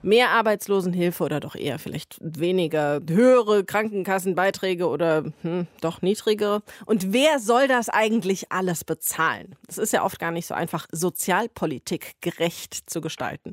Mehr 0.06 0.30
Arbeitslosenhilfe 0.30 1.22
oder 1.24 1.40
doch 1.40 1.56
eher 1.56 1.78
vielleicht 1.78 2.16
weniger 2.20 3.00
höhere 3.08 3.64
Krankenkassenbeiträge 3.64 4.88
oder 4.88 5.24
hm, 5.42 5.66
doch 5.80 6.00
niedrigere? 6.00 6.62
Und 6.86 7.12
wer 7.12 7.38
soll 7.40 7.68
das 7.68 7.88
eigentlich 7.88 8.50
alles 8.52 8.84
bezahlen? 8.84 9.56
Es 9.68 9.78
ist 9.78 9.92
ja 9.92 10.04
oft 10.04 10.18
gar 10.18 10.30
nicht 10.30 10.46
so 10.46 10.54
einfach, 10.54 10.86
Sozialpolitik 10.92 12.14
gerecht 12.20 12.88
zu 12.88 13.00
gestalten. 13.00 13.52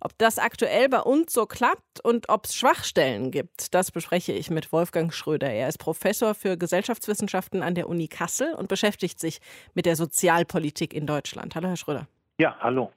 Ob 0.00 0.18
das 0.18 0.38
aktuell 0.38 0.90
bei 0.90 1.00
uns 1.00 1.32
so 1.32 1.46
klappt 1.46 2.00
und 2.02 2.28
ob 2.28 2.44
es 2.44 2.54
Schwachstellen 2.54 3.30
gibt, 3.30 3.72
das 3.72 3.90
bespreche 3.90 4.32
ich 4.32 4.50
mit 4.50 4.70
Wolfgang 4.70 5.14
Schröder. 5.14 5.50
Er 5.50 5.66
ist 5.68 5.78
Professor 5.78 6.34
für 6.34 6.58
Gesellschaftswissenschaften 6.58 7.62
an 7.62 7.74
der 7.74 7.88
Uni 7.88 8.08
Kassel 8.08 8.52
und 8.52 8.68
beschäftigt 8.68 9.18
sich 9.18 9.40
mit 9.72 9.86
der 9.86 9.96
Sozialpolitik 9.96 10.92
in 10.92 11.06
Deutschland. 11.06 11.54
Hallo, 11.54 11.68
Herr 11.68 11.76
Schröder. 11.76 12.06
Ja, 12.40 12.56
hallo. 12.60 12.92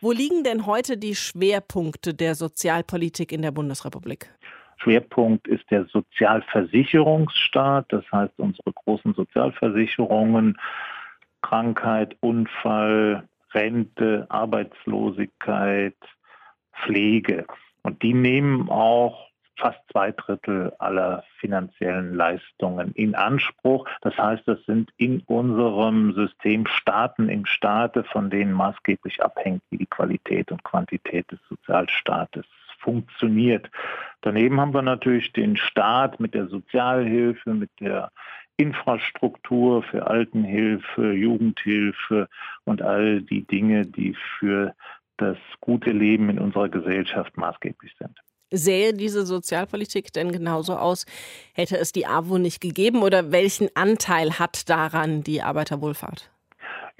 Wo 0.00 0.12
liegen 0.12 0.44
denn 0.44 0.64
heute 0.64 0.96
die 0.96 1.14
Schwerpunkte 1.14 2.14
der 2.14 2.34
Sozialpolitik 2.34 3.30
in 3.30 3.42
der 3.42 3.50
Bundesrepublik? 3.50 4.30
Schwerpunkt 4.78 5.46
ist 5.46 5.70
der 5.70 5.84
Sozialversicherungsstaat, 5.86 7.92
das 7.92 8.04
heißt 8.10 8.32
unsere 8.38 8.72
großen 8.72 9.12
Sozialversicherungen, 9.14 10.58
Krankheit, 11.42 12.16
Unfall, 12.20 13.28
Rente, 13.52 14.26
Arbeitslosigkeit, 14.30 15.96
Pflege. 16.82 17.46
Und 17.82 18.02
die 18.02 18.14
nehmen 18.14 18.70
auch 18.70 19.28
fast 19.56 19.80
zwei 19.90 20.12
Drittel 20.12 20.72
aller 20.78 21.24
finanziellen 21.38 22.14
Leistungen 22.14 22.92
in 22.92 23.14
Anspruch. 23.14 23.88
Das 24.00 24.16
heißt, 24.16 24.42
das 24.46 24.64
sind 24.66 24.90
in 24.96 25.20
unserem 25.26 26.14
System 26.14 26.66
Staaten 26.66 27.28
im 27.28 27.46
Staate, 27.46 28.04
von 28.04 28.30
denen 28.30 28.52
maßgeblich 28.52 29.22
abhängt, 29.22 29.62
wie 29.70 29.78
die 29.78 29.86
Qualität 29.86 30.50
und 30.50 30.64
Quantität 30.64 31.30
des 31.30 31.40
Sozialstaates 31.48 32.46
funktioniert. 32.80 33.70
Daneben 34.22 34.60
haben 34.60 34.74
wir 34.74 34.82
natürlich 34.82 35.32
den 35.32 35.56
Staat 35.56 36.18
mit 36.20 36.34
der 36.34 36.48
Sozialhilfe, 36.48 37.54
mit 37.54 37.70
der 37.80 38.10
Infrastruktur 38.56 39.82
für 39.82 40.06
Altenhilfe, 40.06 41.12
Jugendhilfe 41.12 42.28
und 42.64 42.82
all 42.82 43.22
die 43.22 43.46
Dinge, 43.46 43.86
die 43.86 44.14
für 44.38 44.74
das 45.16 45.38
gute 45.60 45.90
Leben 45.90 46.28
in 46.30 46.38
unserer 46.38 46.68
Gesellschaft 46.68 47.36
maßgeblich 47.36 47.94
sind. 47.98 48.18
Sähe 48.52 48.94
diese 48.94 49.26
Sozialpolitik 49.26 50.12
denn 50.12 50.30
genauso 50.30 50.76
aus, 50.76 51.06
hätte 51.54 51.76
es 51.78 51.92
die 51.92 52.06
AWO 52.06 52.38
nicht 52.38 52.60
gegeben 52.60 53.02
oder 53.02 53.32
welchen 53.32 53.68
Anteil 53.74 54.38
hat 54.38 54.68
daran 54.68 55.22
die 55.22 55.42
Arbeiterwohlfahrt? 55.42 56.30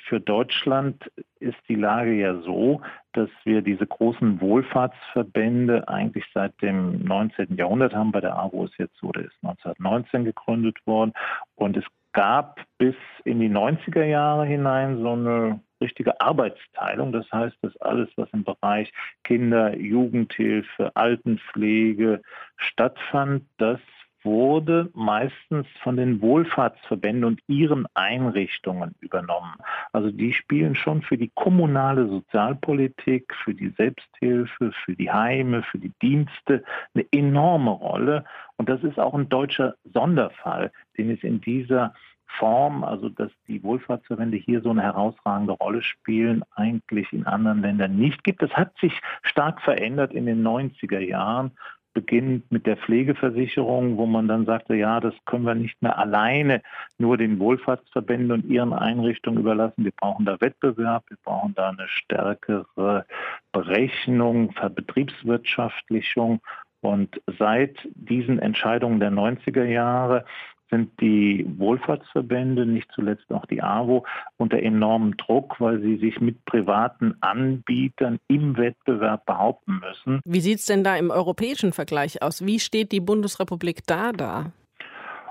Für 0.08 0.20
Deutschland 0.20 1.10
ist 1.38 1.56
die 1.68 1.74
Lage 1.74 2.12
ja 2.12 2.40
so, 2.42 2.82
dass 3.12 3.30
wir 3.44 3.62
diese 3.62 3.86
großen 3.86 4.40
Wohlfahrtsverbände 4.40 5.88
eigentlich 5.88 6.24
seit 6.34 6.60
dem 6.60 7.04
19. 7.04 7.56
Jahrhundert 7.56 7.94
haben. 7.94 8.12
Bei 8.12 8.20
der 8.20 8.38
AWO 8.38 8.64
ist 8.64 8.78
jetzt 8.78 8.96
so, 9.00 9.12
der 9.12 9.24
ist 9.24 9.36
1919 9.42 10.24
gegründet 10.24 10.76
worden. 10.86 11.12
Und 11.54 11.76
es 11.76 11.84
gab 12.12 12.60
bis 12.78 12.94
in 13.24 13.40
die 13.40 13.48
90er 13.48 14.04
Jahre 14.04 14.46
hinein 14.46 14.98
so 14.98 15.12
eine 15.12 15.60
richtige 15.80 16.20
Arbeitsteilung. 16.20 17.12
Das 17.12 17.30
heißt, 17.32 17.56
dass 17.62 17.76
alles, 17.78 18.08
was 18.16 18.28
im 18.32 18.44
Bereich 18.44 18.92
Kinder, 19.24 19.76
Jugendhilfe, 19.76 20.92
Altenpflege 20.94 22.22
stattfand, 22.56 23.44
das 23.58 23.80
wurde 24.24 24.90
meistens 24.94 25.66
von 25.82 25.96
den 25.96 26.20
Wohlfahrtsverbänden 26.20 27.24
und 27.24 27.40
ihren 27.48 27.86
Einrichtungen 27.94 28.94
übernommen. 29.00 29.56
Also 29.92 30.10
die 30.10 30.32
spielen 30.32 30.74
schon 30.74 31.02
für 31.02 31.18
die 31.18 31.32
kommunale 31.34 32.06
Sozialpolitik, 32.08 33.34
für 33.44 33.54
die 33.54 33.70
Selbsthilfe, 33.76 34.72
für 34.84 34.94
die 34.94 35.10
Heime, 35.10 35.62
für 35.64 35.78
die 35.78 35.92
Dienste 36.00 36.62
eine 36.94 37.04
enorme 37.10 37.70
Rolle. 37.72 38.24
Und 38.56 38.68
das 38.68 38.82
ist 38.84 38.98
auch 38.98 39.14
ein 39.14 39.28
deutscher 39.28 39.74
Sonderfall, 39.92 40.70
den 40.98 41.10
es 41.10 41.22
in 41.22 41.40
dieser 41.40 41.94
Form, 42.38 42.82
also 42.82 43.08
dass 43.08 43.30
die 43.46 43.62
Wohlfahrtsverbände 43.62 44.38
hier 44.38 44.62
so 44.62 44.70
eine 44.70 44.82
herausragende 44.82 45.52
Rolle 45.52 45.82
spielen, 45.82 46.42
eigentlich 46.54 47.12
in 47.12 47.26
anderen 47.26 47.60
Ländern 47.62 47.96
nicht 47.96 48.24
gibt. 48.24 48.42
Das 48.42 48.52
hat 48.52 48.72
sich 48.78 48.98
stark 49.22 49.60
verändert 49.60 50.12
in 50.12 50.26
den 50.26 50.42
90er 50.42 51.00
Jahren. 51.00 51.52
beginnend 51.94 52.50
mit 52.50 52.66
der 52.66 52.76
Pflegeversicherung, 52.76 53.96
wo 53.96 54.06
man 54.06 54.28
dann 54.28 54.46
sagte, 54.46 54.74
ja, 54.74 55.00
das 55.00 55.14
können 55.24 55.44
wir 55.44 55.54
nicht 55.54 55.80
mehr 55.82 55.98
alleine 55.98 56.62
nur 56.98 57.16
den 57.16 57.38
Wohlfahrtsverbänden 57.38 58.32
und 58.32 58.46
ihren 58.46 58.72
Einrichtungen 58.72 59.40
überlassen. 59.40 59.84
Wir 59.84 59.92
brauchen 59.92 60.24
da 60.24 60.40
Wettbewerb, 60.40 61.04
wir 61.08 61.18
brauchen 61.22 61.54
da 61.54 61.70
eine 61.70 61.88
stärkere 61.88 63.04
Berechnung, 63.52 64.52
Verbetriebswirtschaftlichung. 64.52 66.40
Und 66.80 67.20
seit 67.38 67.76
diesen 67.94 68.40
Entscheidungen 68.40 68.98
der 68.98 69.12
90er 69.12 69.64
Jahre 69.64 70.24
sind 70.72 70.90
die 71.00 71.46
Wohlfahrtsverbände, 71.58 72.64
nicht 72.64 72.90
zuletzt 72.92 73.30
auch 73.30 73.46
die 73.46 73.62
AWO, 73.62 74.04
unter 74.38 74.58
enormem 74.58 75.16
Druck, 75.18 75.60
weil 75.60 75.80
sie 75.80 75.98
sich 75.98 76.20
mit 76.20 76.44
privaten 76.46 77.14
Anbietern 77.20 78.18
im 78.26 78.56
Wettbewerb 78.56 79.26
behaupten 79.26 79.80
müssen. 79.80 80.20
Wie 80.24 80.40
sieht 80.40 80.58
es 80.58 80.66
denn 80.66 80.82
da 80.82 80.96
im 80.96 81.10
europäischen 81.10 81.72
Vergleich 81.72 82.22
aus? 82.22 82.44
Wie 82.44 82.58
steht 82.58 82.90
die 82.90 83.00
Bundesrepublik 83.00 83.86
da 83.86 84.12
da? 84.12 84.52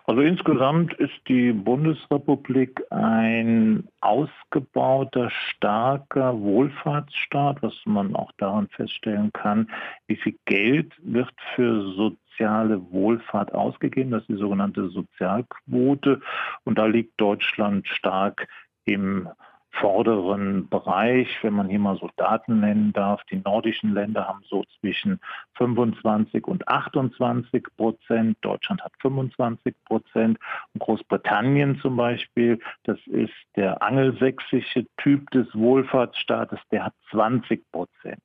Also 0.06 0.21
insgesamt 0.21 0.93
ist 0.95 1.13
die 1.27 1.54
Bundesrepublik 1.54 2.84
ein 2.89 3.88
ausgebauter, 4.01 5.30
starker 5.30 6.39
Wohlfahrtsstaat, 6.39 7.62
was 7.62 7.73
man 7.86 8.15
auch 8.15 8.32
daran 8.38 8.67
feststellen 8.69 9.32
kann, 9.32 9.69
wie 10.08 10.17
viel 10.17 10.36
Geld 10.45 10.91
wird 11.01 11.32
für 11.56 11.93
soziale 12.32 12.82
Wohlfahrt 12.91 13.54
ausgegeben. 13.54 14.12
Das 14.12 14.22
ist 14.22 14.30
die 14.30 14.36
sogenannte 14.36 14.89
Sozialquote. 14.89 16.22
Und 16.63 16.78
da 16.78 16.86
liegt 16.86 17.20
Deutschland 17.20 17.88
stark 17.88 18.48
im 18.86 19.30
vorderen 19.74 20.67
Bereich, 20.67 21.30
wenn 21.44 21.54
man 21.54 21.70
hier 21.70 21.80
mal 21.80 21.98
so 21.98 22.10
Daten 22.17 22.60
nennen 22.60 22.91
darf. 22.91 23.24
Die 23.32 23.41
nordischen 23.44 23.94
Länder 23.94 24.28
haben 24.28 24.41
so 24.44 24.65
zwischen 24.80 25.22
25 25.56 26.46
und 26.46 26.67
28 26.67 27.63
Prozent. 27.78 28.38
Deutschland 28.41 28.84
hat 28.84 28.91
25 29.02 29.74
Prozent. 29.86 30.38
Und 30.74 30.80
Großbritannien 30.82 31.80
zum 31.80 31.96
Beispiel, 31.96 32.60
das 32.84 33.00
ist 33.08 33.34
der 33.56 33.82
angelsächsische 33.82 34.86
Typ 34.98 35.30
des 35.32 35.48
Wohlfahrtsstaates, 35.56 36.60
der 36.72 36.86
hat 36.86 36.94
20 37.12 37.63
Prozent. 37.72 38.22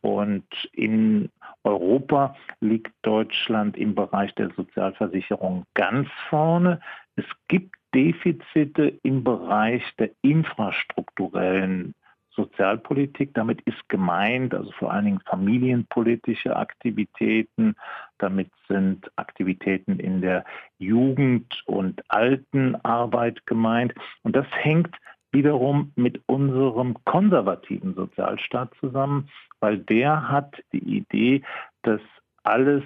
Und 0.00 0.46
in 0.72 1.30
Europa 1.64 2.36
liegt 2.60 2.92
Deutschland 3.02 3.76
im 3.76 3.94
Bereich 3.94 4.34
der 4.34 4.50
Sozialversicherung 4.56 5.64
ganz 5.74 6.08
vorne. 6.28 6.80
Es 7.16 7.24
gibt 7.48 7.74
Defizite 7.94 8.98
im 9.02 9.24
Bereich 9.24 9.82
der 9.98 10.10
infrastrukturellen 10.22 11.94
Sozialpolitik. 12.38 13.34
Damit 13.34 13.60
ist 13.62 13.88
gemeint, 13.88 14.54
also 14.54 14.70
vor 14.72 14.92
allen 14.92 15.06
Dingen 15.06 15.20
familienpolitische 15.26 16.54
Aktivitäten. 16.54 17.74
Damit 18.18 18.50
sind 18.68 19.10
Aktivitäten 19.16 19.98
in 19.98 20.20
der 20.20 20.44
Jugend- 20.78 21.62
und 21.66 22.00
Altenarbeit 22.08 23.44
gemeint. 23.46 23.92
Und 24.22 24.36
das 24.36 24.46
hängt 24.52 24.94
wiederum 25.32 25.92
mit 25.96 26.20
unserem 26.26 26.96
konservativen 27.04 27.94
Sozialstaat 27.94 28.72
zusammen, 28.80 29.28
weil 29.60 29.78
der 29.78 30.28
hat 30.28 30.62
die 30.72 30.96
Idee, 30.98 31.42
dass 31.82 32.00
alles, 32.42 32.82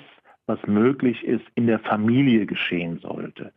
was 0.47 0.59
möglich 0.67 1.23
ist, 1.25 1.45
in 1.55 1.67
der 1.67 1.79
Familie 1.79 2.47
geschehen 2.47 2.99
sollte. 2.99 3.53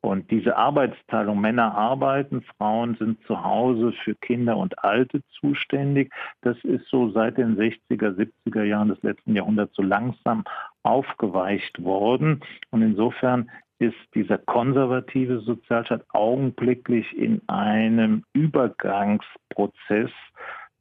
Und 0.00 0.30
diese 0.30 0.56
Arbeitsteilung, 0.56 1.40
Männer 1.40 1.76
arbeiten, 1.76 2.42
Frauen 2.56 2.94
sind 2.94 3.20
zu 3.26 3.42
Hause 3.42 3.92
für 4.04 4.14
Kinder 4.14 4.56
und 4.56 4.84
Alte 4.84 5.22
zuständig, 5.40 6.12
das 6.40 6.56
ist 6.62 6.86
so 6.88 7.10
seit 7.10 7.36
den 7.36 7.56
60er, 7.56 8.14
70er 8.46 8.62
Jahren 8.62 8.88
des 8.88 9.02
letzten 9.02 9.34
Jahrhunderts 9.34 9.74
so 9.74 9.82
langsam 9.82 10.44
aufgeweicht 10.84 11.82
worden. 11.82 12.40
Und 12.70 12.82
insofern 12.82 13.50
ist 13.78 13.96
dieser 14.14 14.38
konservative 14.38 15.40
Sozialstaat 15.40 16.04
augenblicklich 16.12 17.16
in 17.16 17.40
einem 17.48 18.24
Übergangsprozess, 18.32 20.10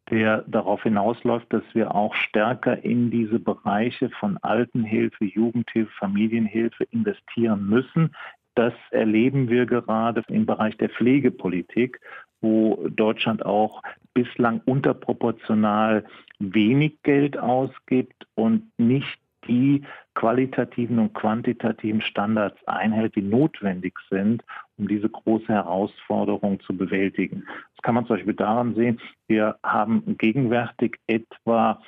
der 0.10 0.44
darauf 0.48 0.84
hinausläuft, 0.84 1.52
dass 1.52 1.64
wir 1.74 1.94
auch 1.94 2.16
stärker 2.16 2.84
in 2.84 3.12
diese 3.12 3.40
Bereiche 3.40 4.10
von 4.20 4.38
Altenhilfe, 4.38 5.26
Jugendhilfe, 5.26 5.92
Familienhilfe 6.00 6.86
investieren 6.92 7.68
müssen. 7.68 8.16
Das 8.56 8.74
erleben 8.92 9.50
wir 9.50 9.66
gerade 9.66 10.24
im 10.30 10.46
Bereich 10.46 10.78
der 10.78 10.90
Pflegepolitik, 10.90 12.00
wo 12.42 12.88
Deutschland 12.90 13.46
auch 13.46 13.82
bislang 14.14 14.62
unterproportional 14.66 16.06
wenig 16.40 17.02
Geld 17.04 17.38
ausgibt 17.38 18.28
und 18.36 18.72
nicht 18.78 19.20
die 19.48 19.84
qualitativen 20.16 21.00
und 21.00 21.14
quantitativen 21.14 22.02
Standards 22.02 22.58
einhält, 22.68 23.16
die 23.16 23.22
notwendig 23.22 23.98
sind, 24.10 24.44
um 24.78 24.88
diese 24.88 25.10
große 25.10 25.48
Herausforderung 25.48 26.60
zu 26.62 26.76
bewältigen. 26.76 27.46
Das 27.76 27.84
kann 27.84 27.96
man 27.96 28.06
zum 28.06 28.18
Beispiel 28.18 28.34
daran 28.34 28.76
sehen, 28.76 29.00
wir 29.28 29.58
haben 29.64 30.18
gegenwärtig 30.18 30.98
etwa 31.08 31.82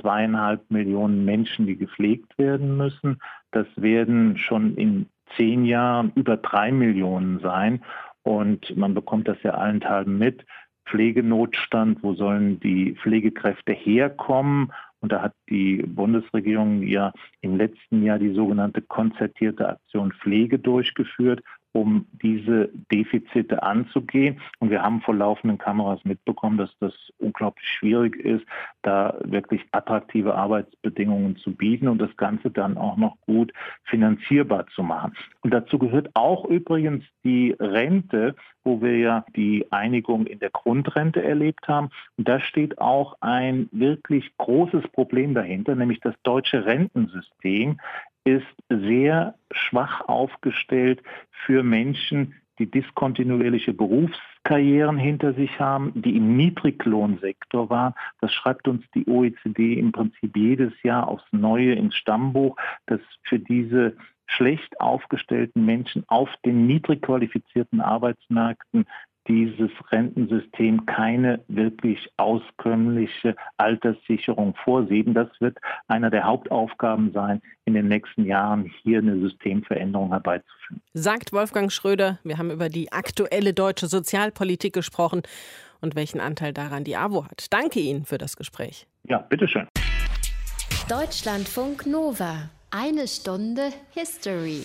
zweieinhalb 0.00 0.70
Millionen 0.70 1.24
Menschen, 1.24 1.66
die 1.66 1.76
gepflegt 1.76 2.36
werden 2.38 2.76
müssen. 2.76 3.18
Das 3.52 3.66
werden 3.76 4.36
schon 4.36 4.76
in 4.76 5.06
zehn 5.36 5.64
Jahren 5.64 6.12
über 6.14 6.36
drei 6.36 6.72
Millionen 6.72 7.40
sein. 7.40 7.82
Und 8.22 8.76
man 8.76 8.94
bekommt 8.94 9.28
das 9.28 9.42
ja 9.42 9.52
allenthalben 9.52 10.18
mit. 10.18 10.44
Pflegenotstand, 10.86 12.02
wo 12.02 12.14
sollen 12.14 12.60
die 12.60 12.94
Pflegekräfte 12.94 13.72
herkommen? 13.72 14.72
Und 15.06 15.12
da 15.12 15.22
hat 15.22 15.34
die 15.48 15.84
Bundesregierung 15.86 16.82
ja 16.82 17.12
im 17.40 17.56
letzten 17.56 18.02
Jahr 18.02 18.18
die 18.18 18.34
sogenannte 18.34 18.82
konzertierte 18.82 19.68
Aktion 19.68 20.10
Pflege 20.10 20.58
durchgeführt, 20.58 21.44
um 21.76 22.06
diese 22.22 22.70
Defizite 22.90 23.62
anzugehen. 23.62 24.40
Und 24.60 24.70
wir 24.70 24.82
haben 24.82 25.02
vor 25.02 25.14
laufenden 25.14 25.58
Kameras 25.58 26.02
mitbekommen, 26.04 26.56
dass 26.56 26.70
das 26.80 26.94
unglaublich 27.18 27.68
schwierig 27.68 28.16
ist, 28.16 28.46
da 28.80 29.18
wirklich 29.22 29.62
attraktive 29.72 30.34
Arbeitsbedingungen 30.34 31.36
zu 31.36 31.54
bieten 31.54 31.88
und 31.88 31.98
das 31.98 32.16
Ganze 32.16 32.50
dann 32.50 32.78
auch 32.78 32.96
noch 32.96 33.20
gut 33.26 33.52
finanzierbar 33.84 34.66
zu 34.68 34.82
machen. 34.82 35.12
Und 35.42 35.52
dazu 35.52 35.78
gehört 35.78 36.08
auch 36.14 36.46
übrigens 36.46 37.04
die 37.24 37.54
Rente, 37.60 38.34
wo 38.64 38.80
wir 38.80 38.96
ja 38.96 39.24
die 39.36 39.66
Einigung 39.70 40.26
in 40.26 40.38
der 40.38 40.50
Grundrente 40.50 41.22
erlebt 41.22 41.68
haben. 41.68 41.90
Und 42.16 42.26
da 42.26 42.40
steht 42.40 42.78
auch 42.78 43.16
ein 43.20 43.68
wirklich 43.70 44.32
großes 44.38 44.88
Problem 44.88 45.34
dahinter, 45.34 45.74
nämlich 45.74 46.00
das 46.00 46.14
deutsche 46.22 46.64
Rentensystem 46.64 47.78
ist 48.26 48.46
sehr 48.68 49.34
schwach 49.52 50.02
aufgestellt 50.08 51.02
für 51.30 51.62
Menschen, 51.62 52.34
die 52.58 52.70
diskontinuierliche 52.70 53.72
Berufskarrieren 53.72 54.98
hinter 54.98 55.34
sich 55.34 55.60
haben, 55.60 55.92
die 55.94 56.16
im 56.16 56.36
Niedriglohnsektor 56.36 57.70
waren. 57.70 57.94
Das 58.20 58.32
schreibt 58.32 58.66
uns 58.66 58.84
die 58.94 59.06
OECD 59.06 59.74
im 59.74 59.92
Prinzip 59.92 60.36
jedes 60.36 60.72
Jahr 60.82 61.06
aufs 61.06 61.26
Neue 61.30 61.74
ins 61.74 61.94
Stammbuch, 61.94 62.56
dass 62.86 63.00
für 63.22 63.38
diese 63.38 63.96
schlecht 64.26 64.80
aufgestellten 64.80 65.64
Menschen 65.64 66.02
auf 66.08 66.28
den 66.44 66.66
niedrig 66.66 67.02
qualifizierten 67.02 67.80
Arbeitsmärkten 67.80 68.86
dieses 69.28 69.70
Rentensystem 69.90 70.86
keine 70.86 71.40
wirklich 71.48 72.10
auskömmliche 72.16 73.36
Alterssicherung 73.56 74.54
vorsehen. 74.64 75.14
Das 75.14 75.28
wird 75.40 75.58
einer 75.88 76.10
der 76.10 76.24
Hauptaufgaben 76.24 77.12
sein, 77.12 77.42
in 77.64 77.74
den 77.74 77.88
nächsten 77.88 78.24
Jahren 78.24 78.70
hier 78.82 78.98
eine 78.98 79.18
Systemveränderung 79.20 80.10
herbeizuführen. 80.10 80.80
Sagt 80.94 81.32
Wolfgang 81.32 81.72
Schröder, 81.72 82.18
wir 82.24 82.38
haben 82.38 82.50
über 82.50 82.68
die 82.68 82.92
aktuelle 82.92 83.52
deutsche 83.52 83.86
Sozialpolitik 83.86 84.72
gesprochen 84.72 85.22
und 85.80 85.94
welchen 85.94 86.20
Anteil 86.20 86.52
daran 86.52 86.84
die 86.84 86.96
AWO 86.96 87.24
hat. 87.24 87.52
Danke 87.52 87.80
Ihnen 87.80 88.04
für 88.04 88.18
das 88.18 88.36
Gespräch. 88.36 88.86
Ja, 89.04 89.18
bitteschön. 89.18 89.66
Deutschlandfunk 90.88 91.86
Nova. 91.86 92.50
Eine 92.70 93.06
Stunde 93.08 93.70
History. 93.90 94.62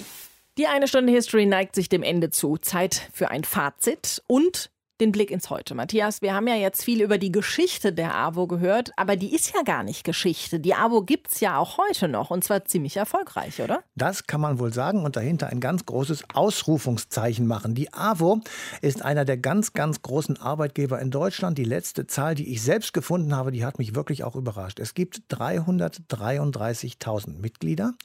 Die 0.57 0.67
eine 0.67 0.87
Stunde 0.87 1.13
History 1.13 1.45
neigt 1.45 1.75
sich 1.75 1.87
dem 1.87 2.03
Ende 2.03 2.29
zu. 2.29 2.57
Zeit 2.57 3.09
für 3.13 3.29
ein 3.29 3.43
Fazit 3.43 4.21
und 4.27 4.69
den 5.01 5.11
Blick 5.11 5.31
ins 5.31 5.49
Heute. 5.49 5.73
Matthias, 5.73 6.21
wir 6.21 6.35
haben 6.35 6.47
ja 6.47 6.55
jetzt 6.55 6.83
viel 6.83 7.01
über 7.01 7.17
die 7.17 7.31
Geschichte 7.31 7.91
der 7.91 8.15
AWO 8.15 8.45
gehört, 8.45 8.91
aber 8.97 9.15
die 9.15 9.33
ist 9.33 9.51
ja 9.53 9.63
gar 9.63 9.83
nicht 9.83 10.03
Geschichte. 10.03 10.59
Die 10.59 10.75
AWO 10.75 11.01
gibt 11.01 11.31
es 11.31 11.39
ja 11.39 11.57
auch 11.57 11.79
heute 11.79 12.07
noch 12.07 12.29
und 12.29 12.43
zwar 12.43 12.65
ziemlich 12.65 12.97
erfolgreich, 12.97 13.59
oder? 13.61 13.83
Das 13.95 14.27
kann 14.27 14.39
man 14.39 14.59
wohl 14.59 14.71
sagen 14.71 15.03
und 15.03 15.15
dahinter 15.15 15.47
ein 15.47 15.59
ganz 15.59 15.87
großes 15.87 16.25
Ausrufungszeichen 16.33 17.47
machen. 17.47 17.73
Die 17.73 17.91
AWO 17.91 18.41
ist 18.81 19.01
einer 19.01 19.25
der 19.25 19.37
ganz, 19.37 19.73
ganz 19.73 20.03
großen 20.03 20.39
Arbeitgeber 20.39 20.99
in 20.99 21.09
Deutschland. 21.09 21.57
Die 21.57 21.63
letzte 21.63 22.05
Zahl, 22.05 22.35
die 22.35 22.53
ich 22.53 22.61
selbst 22.61 22.93
gefunden 22.93 23.35
habe, 23.35 23.51
die 23.51 23.65
hat 23.65 23.79
mich 23.79 23.95
wirklich 23.95 24.23
auch 24.23 24.35
überrascht. 24.35 24.79
Es 24.79 24.93
gibt 24.93 25.23
333.000 25.31 27.39
Mitglieder, 27.39 27.95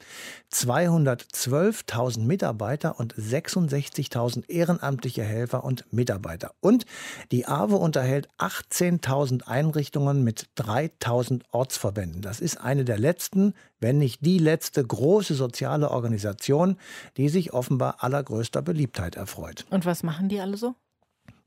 212.000 0.50 2.20
Mitarbeiter 2.20 2.98
und 2.98 3.14
66.000 3.16 4.48
ehrenamtliche 4.48 5.22
Helfer 5.22 5.62
und 5.62 5.84
Mitarbeiter. 5.92 6.52
Und 6.60 6.85
Die 7.32 7.46
AWO 7.46 7.76
unterhält 7.76 8.28
18.000 8.38 9.44
Einrichtungen 9.44 10.24
mit 10.24 10.48
3.000 10.56 11.42
Ortsverbänden. 11.50 12.22
Das 12.22 12.40
ist 12.40 12.60
eine 12.60 12.84
der 12.84 12.98
letzten, 12.98 13.54
wenn 13.80 13.98
nicht 13.98 14.24
die 14.24 14.38
letzte 14.38 14.84
große 14.84 15.34
soziale 15.34 15.90
Organisation, 15.90 16.78
die 17.16 17.28
sich 17.28 17.52
offenbar 17.52 18.02
allergrößter 18.02 18.62
Beliebtheit 18.62 19.16
erfreut. 19.16 19.66
Und 19.70 19.86
was 19.86 20.02
machen 20.02 20.28
die 20.28 20.40
alle 20.40 20.56
so? 20.56 20.74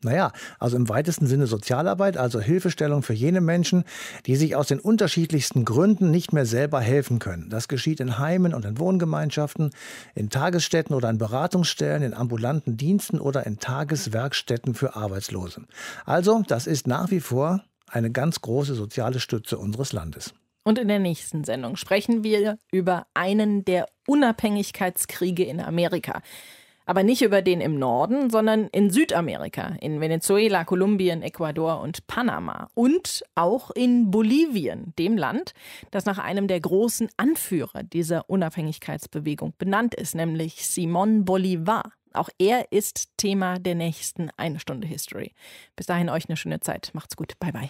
Naja, 0.01 0.31
also 0.59 0.77
im 0.77 0.87
weitesten 0.87 1.27
Sinne 1.27 1.45
Sozialarbeit, 1.45 2.15
also 2.15 2.39
Hilfestellung 2.39 3.03
für 3.03 3.13
jene 3.13 3.41
Menschen, 3.41 3.83
die 4.25 4.37
sich 4.37 4.55
aus 4.55 4.67
den 4.67 4.79
unterschiedlichsten 4.79 5.65
Gründen 5.65 6.09
nicht 6.09 6.31
mehr 6.31 6.45
selber 6.45 6.79
helfen 6.79 7.19
können. 7.19 7.49
Das 7.49 7.67
geschieht 7.67 7.99
in 7.99 8.17
Heimen 8.17 8.53
und 8.53 8.63
in 8.63 8.79
Wohngemeinschaften, 8.79 9.71
in 10.15 10.29
Tagesstätten 10.29 10.95
oder 10.95 11.09
in 11.09 11.17
Beratungsstellen, 11.17 12.01
in 12.01 12.13
ambulanten 12.13 12.77
Diensten 12.77 13.19
oder 13.19 13.45
in 13.45 13.59
Tageswerkstätten 13.59 14.73
für 14.73 14.95
Arbeitslose. 14.95 15.65
Also, 16.05 16.43
das 16.47 16.65
ist 16.65 16.87
nach 16.87 17.11
wie 17.11 17.19
vor 17.19 17.61
eine 17.89 18.09
ganz 18.09 18.39
große 18.39 18.75
soziale 18.75 19.19
Stütze 19.19 19.57
unseres 19.57 19.91
Landes. 19.91 20.33
Und 20.63 20.77
in 20.77 20.87
der 20.87 20.99
nächsten 20.99 21.43
Sendung 21.43 21.75
sprechen 21.75 22.23
wir 22.23 22.57
über 22.71 23.07
einen 23.13 23.65
der 23.65 23.87
Unabhängigkeitskriege 24.07 25.43
in 25.43 25.59
Amerika. 25.59 26.21
Aber 26.89 27.03
nicht 27.03 27.21
über 27.21 27.43
den 27.43 27.61
im 27.61 27.77
Norden, 27.77 28.31
sondern 28.31 28.65
in 28.71 28.89
Südamerika, 28.89 29.75
in 29.79 30.01
Venezuela, 30.01 30.63
Kolumbien, 30.63 31.21
Ecuador 31.21 31.81
und 31.81 32.07
Panama. 32.07 32.67
Und 32.73 33.23
auch 33.35 33.69
in 33.69 34.09
Bolivien, 34.09 34.95
dem 34.97 35.15
Land, 35.15 35.53
das 35.91 36.05
nach 36.05 36.17
einem 36.17 36.47
der 36.47 36.59
großen 36.59 37.07
Anführer 37.15 37.83
dieser 37.83 38.27
Unabhängigkeitsbewegung 38.27 39.53
benannt 39.59 39.93
ist, 39.93 40.15
nämlich 40.15 40.61
Simón 40.61 41.25
Bolívar. 41.25 41.91
Auch 42.13 42.29
er 42.39 42.71
ist 42.71 43.09
Thema 43.17 43.59
der 43.59 43.75
nächsten 43.75 44.31
Eine 44.35 44.59
Stunde 44.59 44.87
History. 44.87 45.35
Bis 45.75 45.85
dahin 45.85 46.09
euch 46.09 46.27
eine 46.27 46.37
schöne 46.37 46.59
Zeit. 46.59 46.89
Macht's 46.93 47.15
gut. 47.15 47.33
Bye 47.39 47.51
bye. 47.51 47.69